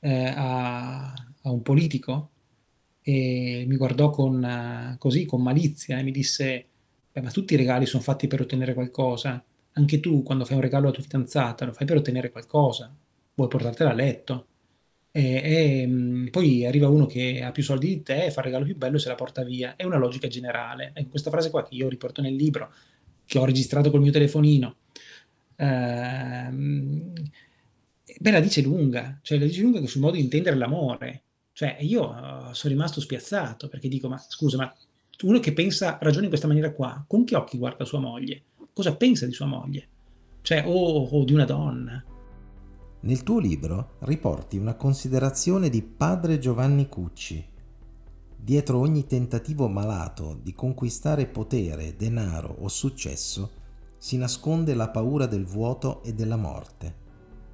eh, 0.00 0.24
a, 0.24 1.12
a, 1.12 1.50
un 1.50 1.62
politico 1.62 2.30
e 3.02 3.64
mi 3.68 3.76
guardò 3.76 4.10
con, 4.10 4.96
così, 4.98 5.24
con 5.24 5.42
malizia 5.42 5.98
e 5.98 6.02
mi 6.02 6.10
disse, 6.10 6.66
ma 7.12 7.30
tutti 7.30 7.54
i 7.54 7.56
regali 7.56 7.86
sono 7.86 8.02
fatti 8.02 8.26
per 8.26 8.40
ottenere 8.40 8.74
qualcosa 8.74 9.42
anche 9.78 10.00
tu 10.00 10.22
quando 10.22 10.44
fai 10.44 10.56
un 10.56 10.62
regalo 10.62 10.84
alla 10.86 10.94
tua 10.94 11.02
fidanzata 11.02 11.64
lo 11.64 11.72
fai 11.72 11.86
per 11.86 11.96
ottenere 11.96 12.30
qualcosa, 12.30 12.94
vuoi 13.34 13.48
portartela 13.48 13.90
a 13.90 13.94
letto. 13.94 14.46
E, 15.10 15.82
e 15.82 15.86
mm, 15.86 16.26
poi 16.28 16.66
arriva 16.66 16.88
uno 16.88 17.06
che 17.06 17.42
ha 17.42 17.50
più 17.52 17.62
soldi 17.62 17.88
di 17.88 18.02
te 18.02 18.26
e 18.26 18.30
fa 18.30 18.40
il 18.40 18.46
regalo 18.46 18.64
più 18.64 18.76
bello 18.76 18.96
e 18.96 18.98
se 19.00 19.08
la 19.08 19.14
porta 19.14 19.42
via. 19.44 19.76
È 19.76 19.84
una 19.84 19.96
logica 19.96 20.28
generale. 20.28 20.92
Ecco, 20.94 21.10
questa 21.10 21.30
frase 21.30 21.50
qua 21.50 21.62
che 21.66 21.74
io 21.74 21.88
riporto 21.88 22.20
nel 22.20 22.34
libro, 22.34 22.72
che 23.24 23.38
ho 23.38 23.44
registrato 23.44 23.90
col 23.90 24.00
mio 24.00 24.12
telefonino, 24.12 24.76
ehm, 25.56 27.12
beh, 28.20 28.30
la 28.30 28.40
dice 28.40 28.62
lunga, 28.62 29.18
cioè 29.22 29.38
la 29.38 29.46
dice 29.46 29.62
lunga 29.62 29.84
sul 29.86 30.00
modo 30.00 30.16
di 30.16 30.22
intendere 30.22 30.56
l'amore. 30.56 31.22
Cioè, 31.52 31.78
io 31.80 32.08
uh, 32.10 32.52
sono 32.52 32.72
rimasto 32.72 33.00
spiazzato 33.00 33.68
perché 33.68 33.88
dico, 33.88 34.08
ma 34.08 34.18
scusa, 34.18 34.56
ma 34.56 34.72
uno 35.22 35.40
che 35.40 35.52
pensa, 35.52 35.98
ragiona 36.00 36.24
in 36.24 36.28
questa 36.28 36.46
maniera 36.46 36.72
qua, 36.72 37.04
con 37.06 37.24
che 37.24 37.34
occhi 37.36 37.58
guarda 37.58 37.84
sua 37.84 37.98
moglie? 37.98 38.42
Cosa 38.78 38.94
pensa 38.94 39.26
di 39.26 39.32
sua 39.32 39.46
moglie, 39.46 39.88
cioè 40.40 40.62
o, 40.64 41.02
o 41.02 41.24
di 41.24 41.32
una 41.32 41.44
donna. 41.44 42.00
Nel 43.00 43.24
tuo 43.24 43.40
libro 43.40 43.96
riporti 44.02 44.56
una 44.56 44.74
considerazione 44.74 45.68
di 45.68 45.82
padre 45.82 46.38
Giovanni 46.38 46.86
Cucci. 46.86 47.44
Dietro 48.36 48.78
ogni 48.78 49.04
tentativo 49.04 49.66
malato 49.66 50.38
di 50.40 50.54
conquistare 50.54 51.26
potere, 51.26 51.96
denaro 51.96 52.54
o 52.60 52.68
successo 52.68 53.50
si 53.98 54.16
nasconde 54.16 54.74
la 54.74 54.90
paura 54.90 55.26
del 55.26 55.44
vuoto 55.44 56.04
e 56.04 56.14
della 56.14 56.36
morte. 56.36 56.94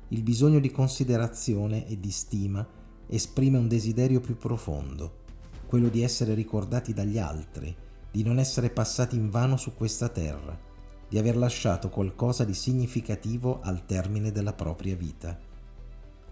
Il 0.08 0.22
bisogno 0.22 0.60
di 0.60 0.70
considerazione 0.70 1.88
e 1.88 1.98
di 1.98 2.10
stima 2.10 2.68
esprime 3.06 3.56
un 3.56 3.66
desiderio 3.66 4.20
più 4.20 4.36
profondo, 4.36 5.20
quello 5.64 5.88
di 5.88 6.02
essere 6.02 6.34
ricordati 6.34 6.92
dagli 6.92 7.16
altri, 7.16 7.74
di 8.10 8.22
non 8.22 8.38
essere 8.38 8.68
passati 8.68 9.16
in 9.16 9.30
vano 9.30 9.56
su 9.56 9.72
questa 9.72 10.10
terra 10.10 10.72
di 11.14 11.20
aver 11.20 11.36
lasciato 11.36 11.90
qualcosa 11.90 12.42
di 12.42 12.54
significativo 12.54 13.60
al 13.62 13.86
termine 13.86 14.32
della 14.32 14.52
propria 14.52 14.96
vita. 14.96 15.38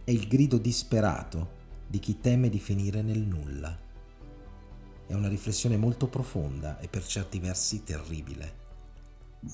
È 0.03 0.11
il 0.11 0.27
grido 0.27 0.59
disperato 0.59 1.51
di 1.87 2.01
chi 2.01 2.19
teme 2.19 2.49
di 2.49 2.59
finire 2.59 3.01
nel 3.01 3.21
nulla. 3.21 3.79
È 5.07 5.15
una 5.15 5.29
riflessione 5.29 5.77
molto 5.77 6.09
profonda 6.09 6.81
e 6.81 6.89
per 6.89 7.07
certi 7.07 7.39
versi 7.39 7.85
terribile. 7.85 8.55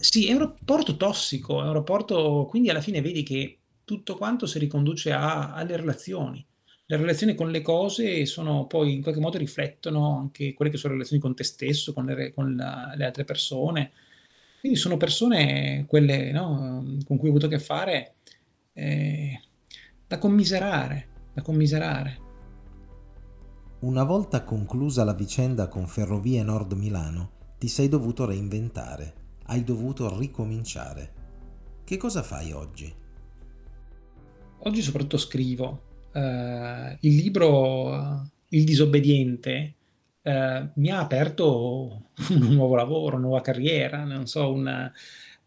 Sì, 0.01 0.29
è 0.29 0.33
un 0.33 0.39
rapporto 0.39 0.97
tossico, 0.97 1.63
è 1.63 1.67
un 1.67 1.75
rapporto, 1.75 2.47
quindi 2.49 2.71
alla 2.71 2.81
fine 2.81 3.03
vedi 3.03 3.23
che 3.23 3.59
tutto 3.85 4.17
quanto 4.17 4.47
si 4.47 4.59
riconduce 4.59 5.13
a, 5.13 5.53
alle 5.53 5.77
relazioni. 5.77 6.43
Le 6.87 6.97
relazioni 6.97 7.35
con 7.35 7.51
le 7.51 7.61
cose 7.61 8.25
sono 8.25 8.67
poi 8.67 8.95
in 8.95 9.03
qualche 9.03 9.21
modo 9.21 9.37
riflettono 9.37 10.21
anche 10.21 10.55
quelle 10.55 10.71
che 10.71 10.79
sono 10.79 10.95
le 10.95 11.01
relazioni 11.01 11.21
con 11.21 11.35
te 11.35 11.45
stesso, 11.45 11.93
con 11.93 12.07
le, 12.07 12.33
con 12.33 12.57
la, 12.57 12.95
le 12.97 13.05
altre 13.05 13.25
persone, 13.25 13.93
quindi 14.61 14.79
sono 14.79 14.97
persone, 14.97 15.85
quelle 15.87 16.33
no, 16.33 16.85
con 17.05 17.17
cui 17.17 17.29
ho 17.29 17.31
avuto 17.31 17.47
a 17.47 17.49
che 17.49 17.59
fare, 17.59 18.15
eh, 18.73 19.41
da 20.07 20.19
commiserare, 20.19 21.09
da 21.35 21.43
commiserare. 21.43 22.27
Una 23.81 24.03
volta 24.03 24.43
conclusa 24.43 25.05
la 25.05 25.15
vicenda 25.15 25.69
con 25.69 25.87
Ferrovie 25.87 26.43
Nord 26.43 26.73
Milano, 26.73 27.31
ti 27.59 27.69
sei 27.69 27.89
dovuto 27.89 28.25
reinventare, 28.25 29.15
hai 29.45 29.63
dovuto 29.63 30.19
ricominciare. 30.19 31.13
Che 31.85 31.97
cosa 31.97 32.23
fai 32.23 32.53
oggi? 32.53 32.93
Oggi 34.59 34.83
soprattutto 34.83 35.17
scrivo. 35.17 35.83
Uh, 36.13 36.97
il 37.01 37.15
libro 37.15 38.27
Il 38.49 38.65
disobbediente 38.65 39.75
eh, 40.29 40.69
mi 40.75 40.91
ha 40.91 41.01
aperto 41.01 42.11
un 42.29 42.53
nuovo 42.53 42.75
lavoro, 42.75 43.17
una 43.17 43.25
nuova 43.25 43.41
carriera, 43.41 44.05
non 44.05 44.27
so, 44.27 44.53
una, 44.53 44.93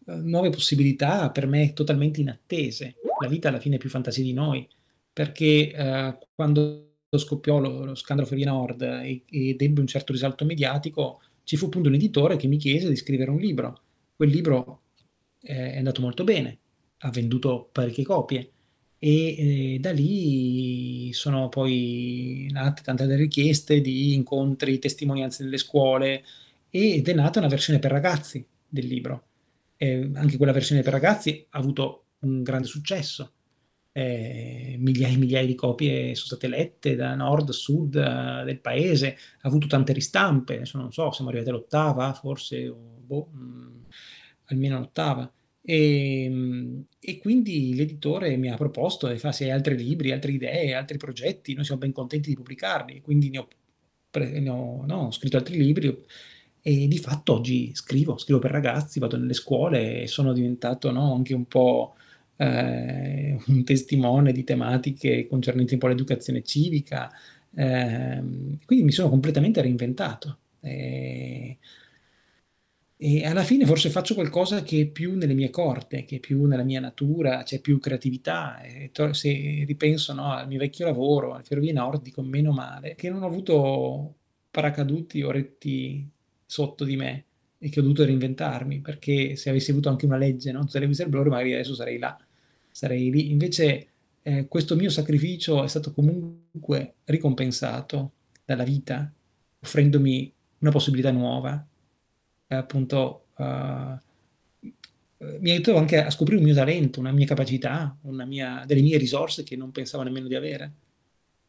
uh, 0.06 0.12
nuove 0.14 0.50
possibilità 0.50 1.30
per 1.30 1.46
me 1.46 1.72
totalmente 1.72 2.20
inattese. 2.20 2.96
La 3.20 3.28
vita 3.28 3.48
alla 3.48 3.60
fine 3.60 3.76
è 3.76 3.78
più 3.78 3.88
fantasia 3.88 4.24
di 4.24 4.32
noi, 4.32 4.68
perché 5.12 5.72
uh, 5.76 6.26
quando 6.34 6.94
scoppiò 7.16 7.60
lo, 7.60 7.84
lo 7.84 7.94
scandalo 7.94 8.26
Ferrovia 8.26 8.50
Nord 8.50 8.82
e, 8.82 9.22
ed 9.30 9.62
ebbe 9.62 9.80
un 9.80 9.86
certo 9.86 10.12
risalto 10.12 10.44
mediatico, 10.44 11.20
ci 11.44 11.56
fu 11.56 11.66
appunto 11.66 11.88
un 11.88 11.94
editore 11.94 12.36
che 12.36 12.48
mi 12.48 12.56
chiese 12.56 12.88
di 12.88 12.96
scrivere 12.96 13.30
un 13.30 13.38
libro. 13.38 13.82
Quel 14.16 14.30
libro 14.30 14.80
eh, 15.42 15.74
è 15.74 15.76
andato 15.78 16.00
molto 16.00 16.24
bene, 16.24 16.58
ha 16.98 17.10
venduto 17.10 17.68
parecchie 17.70 18.04
copie 18.04 18.50
e 19.04 19.74
eh, 19.74 19.78
da 19.80 19.90
lì 19.90 21.12
sono 21.12 21.48
poi 21.48 22.48
nate 22.52 22.82
tante 22.82 23.12
richieste 23.16 23.80
di 23.80 24.14
incontri, 24.14 24.78
testimonianze 24.78 25.42
nelle 25.42 25.58
scuole 25.58 26.22
ed 26.70 27.08
è 27.08 27.12
nata 27.12 27.40
una 27.40 27.48
versione 27.48 27.80
per 27.80 27.90
ragazzi 27.90 28.46
del 28.68 28.86
libro. 28.86 29.24
Eh, 29.76 30.08
anche 30.14 30.36
quella 30.36 30.52
versione 30.52 30.82
per 30.82 30.92
ragazzi 30.92 31.44
ha 31.50 31.58
avuto 31.58 32.04
un 32.20 32.44
grande 32.44 32.68
successo. 32.68 33.32
Eh, 33.90 34.76
migliaia 34.78 35.14
e 35.14 35.18
migliaia 35.18 35.46
di 35.46 35.56
copie 35.56 36.14
sono 36.14 36.38
state 36.38 36.46
lette 36.46 36.94
da 36.94 37.16
nord 37.16 37.50
sud 37.50 37.96
uh, 37.96 38.44
del 38.44 38.60
paese, 38.60 39.16
ha 39.40 39.48
avuto 39.48 39.66
tante 39.66 39.92
ristampe, 39.92 40.54
adesso 40.54 40.78
non 40.78 40.92
so, 40.92 41.10
siamo 41.10 41.30
arrivati 41.30 41.50
all'ottava 41.50 42.12
forse, 42.12 42.68
o 42.68 42.76
boh, 43.04 43.30
mh, 43.32 43.40
mm, 43.40 43.82
almeno 44.44 44.78
l'ottava. 44.78 45.28
E, 45.64 46.24
ehm, 46.24 46.84
e, 47.00 47.18
quindi 47.18 47.74
l'editore 47.74 48.36
mi 48.36 48.50
ha 48.50 48.56
proposto 48.56 49.08
e 49.08 49.18
fa 49.18 49.32
se 49.32 49.44
hai 49.44 49.50
altri 49.50 49.76
libri, 49.76 50.12
altre 50.12 50.32
idee, 50.32 50.74
altri 50.74 50.96
progetti, 50.98 51.54
noi 51.54 51.64
siamo 51.64 51.80
ben 51.80 51.92
contenti 51.92 52.28
di 52.30 52.34
pubblicarli. 52.36 53.00
Quindi 53.00 53.30
ne 53.30 53.38
ho, 53.38 53.48
pre- 54.10 54.40
ne 54.40 54.48
ho, 54.48 54.84
no, 54.86 55.06
ho 55.06 55.10
scritto 55.12 55.36
altri 55.36 55.56
libri 55.58 55.96
e 56.64 56.86
di 56.88 56.98
fatto 56.98 57.34
oggi 57.34 57.74
scrivo, 57.74 58.16
scrivo 58.18 58.38
per 58.38 58.50
ragazzi, 58.52 59.00
vado 59.00 59.16
nelle 59.16 59.34
scuole 59.34 60.02
e 60.02 60.06
sono 60.06 60.32
diventato 60.32 60.90
no, 60.92 61.14
anche 61.14 61.34
un 61.34 61.46
po' 61.46 61.94
eh, 62.36 63.36
un 63.46 63.64
testimone 63.64 64.32
di 64.32 64.44
tematiche 64.44 65.26
concernenti 65.26 65.74
un 65.74 65.80
po' 65.80 65.88
l'educazione 65.88 66.42
civica. 66.42 67.10
Eh, 67.54 68.22
quindi 68.64 68.84
mi 68.84 68.92
sono 68.92 69.08
completamente 69.08 69.60
reinventato. 69.60 70.38
Eh, 70.60 71.58
e 73.04 73.26
alla 73.26 73.42
fine 73.42 73.66
forse 73.66 73.90
faccio 73.90 74.14
qualcosa 74.14 74.62
che 74.62 74.82
è 74.82 74.86
più 74.86 75.16
nelle 75.16 75.34
mie 75.34 75.50
corte, 75.50 76.04
che 76.04 76.16
è 76.16 76.20
più 76.20 76.44
nella 76.44 76.62
mia 76.62 76.78
natura, 76.78 77.42
c'è 77.42 77.60
più 77.60 77.80
creatività. 77.80 78.60
To- 78.92 79.12
se 79.12 79.64
ripenso 79.66 80.12
no, 80.14 80.30
al 80.32 80.46
mio 80.46 80.60
vecchio 80.60 80.86
lavoro, 80.86 81.34
alle 81.34 81.42
Ferrovie 81.42 81.72
Nord, 81.72 82.00
dico 82.00 82.22
meno 82.22 82.52
male, 82.52 82.94
che 82.94 83.10
non 83.10 83.24
ho 83.24 83.26
avuto 83.26 84.14
paracaduti 84.52 85.20
o 85.22 85.32
retti 85.32 86.08
sotto 86.46 86.84
di 86.84 86.94
me 86.94 87.24
e 87.58 87.70
che 87.70 87.80
ho 87.80 87.82
dovuto 87.82 88.04
reinventarmi, 88.04 88.80
perché 88.80 89.34
se 89.34 89.50
avessi 89.50 89.72
avuto 89.72 89.88
anche 89.88 90.06
una 90.06 90.16
legge, 90.16 90.52
no? 90.52 90.60
tutte 90.60 90.78
le 90.78 90.86
whistleblower, 90.86 91.28
magari 91.28 91.54
adesso 91.54 91.74
sarei 91.74 91.98
là, 91.98 92.16
sarei 92.70 93.10
lì. 93.10 93.32
Invece 93.32 93.88
eh, 94.22 94.46
questo 94.46 94.76
mio 94.76 94.90
sacrificio 94.90 95.64
è 95.64 95.66
stato 95.66 95.92
comunque 95.92 96.94
ricompensato 97.06 98.12
dalla 98.44 98.62
vita, 98.62 99.12
offrendomi 99.58 100.32
una 100.58 100.70
possibilità 100.70 101.10
nuova 101.10 101.66
appunto 102.54 103.26
uh, 103.36 103.98
mi 105.40 105.50
aiutava 105.50 105.78
anche 105.78 106.02
a 106.02 106.10
scoprire 106.10 106.40
un 106.40 106.46
mio 106.46 106.54
talento, 106.54 107.00
una 107.00 107.12
mia 107.12 107.26
capacità, 107.26 107.96
una 108.02 108.24
mia, 108.24 108.64
delle 108.66 108.82
mie 108.82 108.98
risorse 108.98 109.44
che 109.44 109.56
non 109.56 109.70
pensavo 109.70 110.02
nemmeno 110.02 110.26
di 110.26 110.34
avere. 110.34 110.72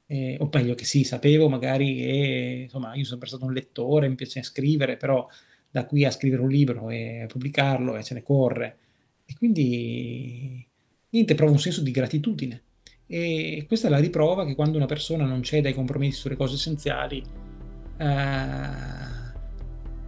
Eh, 0.06 0.38
o 0.40 0.50
meglio 0.52 0.76
che 0.76 0.86
sì, 0.86 1.04
sapevo 1.04 1.50
magari 1.50 1.96
che 1.96 2.60
insomma 2.64 2.90
io 2.90 3.04
sono 3.04 3.06
sempre 3.06 3.28
stato 3.30 3.46
un 3.46 3.54
lettore, 3.54 4.10
mi 4.10 4.16
piace 4.16 4.44
scrivere, 4.44 4.98
però 4.98 5.28
da 5.72 5.86
qui 5.86 6.06
a 6.06 6.12
scrivere 6.12 6.42
un 6.42 6.50
libro 6.50 6.90
e 6.90 7.26
pubblicarlo 7.28 7.96
e 7.96 8.04
ce 8.04 8.14
ne 8.14 8.22
corre. 8.22 8.78
E 9.26 9.34
quindi 9.36 10.66
niente, 11.10 11.36
provo 11.36 11.54
un 11.54 11.60
senso 11.60 11.82
di 11.82 11.92
gratitudine. 11.92 12.62
E 13.08 13.66
questa 13.68 13.88
è 13.88 13.90
la 13.90 14.00
riprova 14.00 14.46
che 14.46 14.56
quando 14.56 14.78
una 14.78 14.86
persona 14.86 15.26
non 15.26 15.42
cede 15.42 15.70
ai 15.70 15.74
compromessi 15.74 16.20
sulle 16.20 16.36
cose 16.36 16.56
essenziali, 16.56 17.24
eh, 17.98 19.23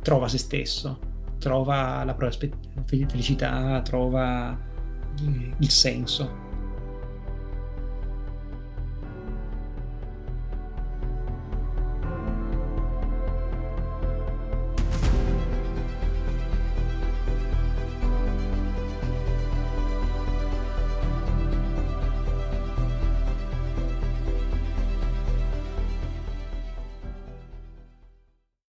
trova 0.05 0.27
se 0.27 0.37
stesso, 0.37 0.99
trova 1.39 2.03
la 2.03 2.13
propria 2.13 2.47
felicità, 2.85 3.81
trova 3.81 4.55
il 5.57 5.69
senso. 5.71 6.44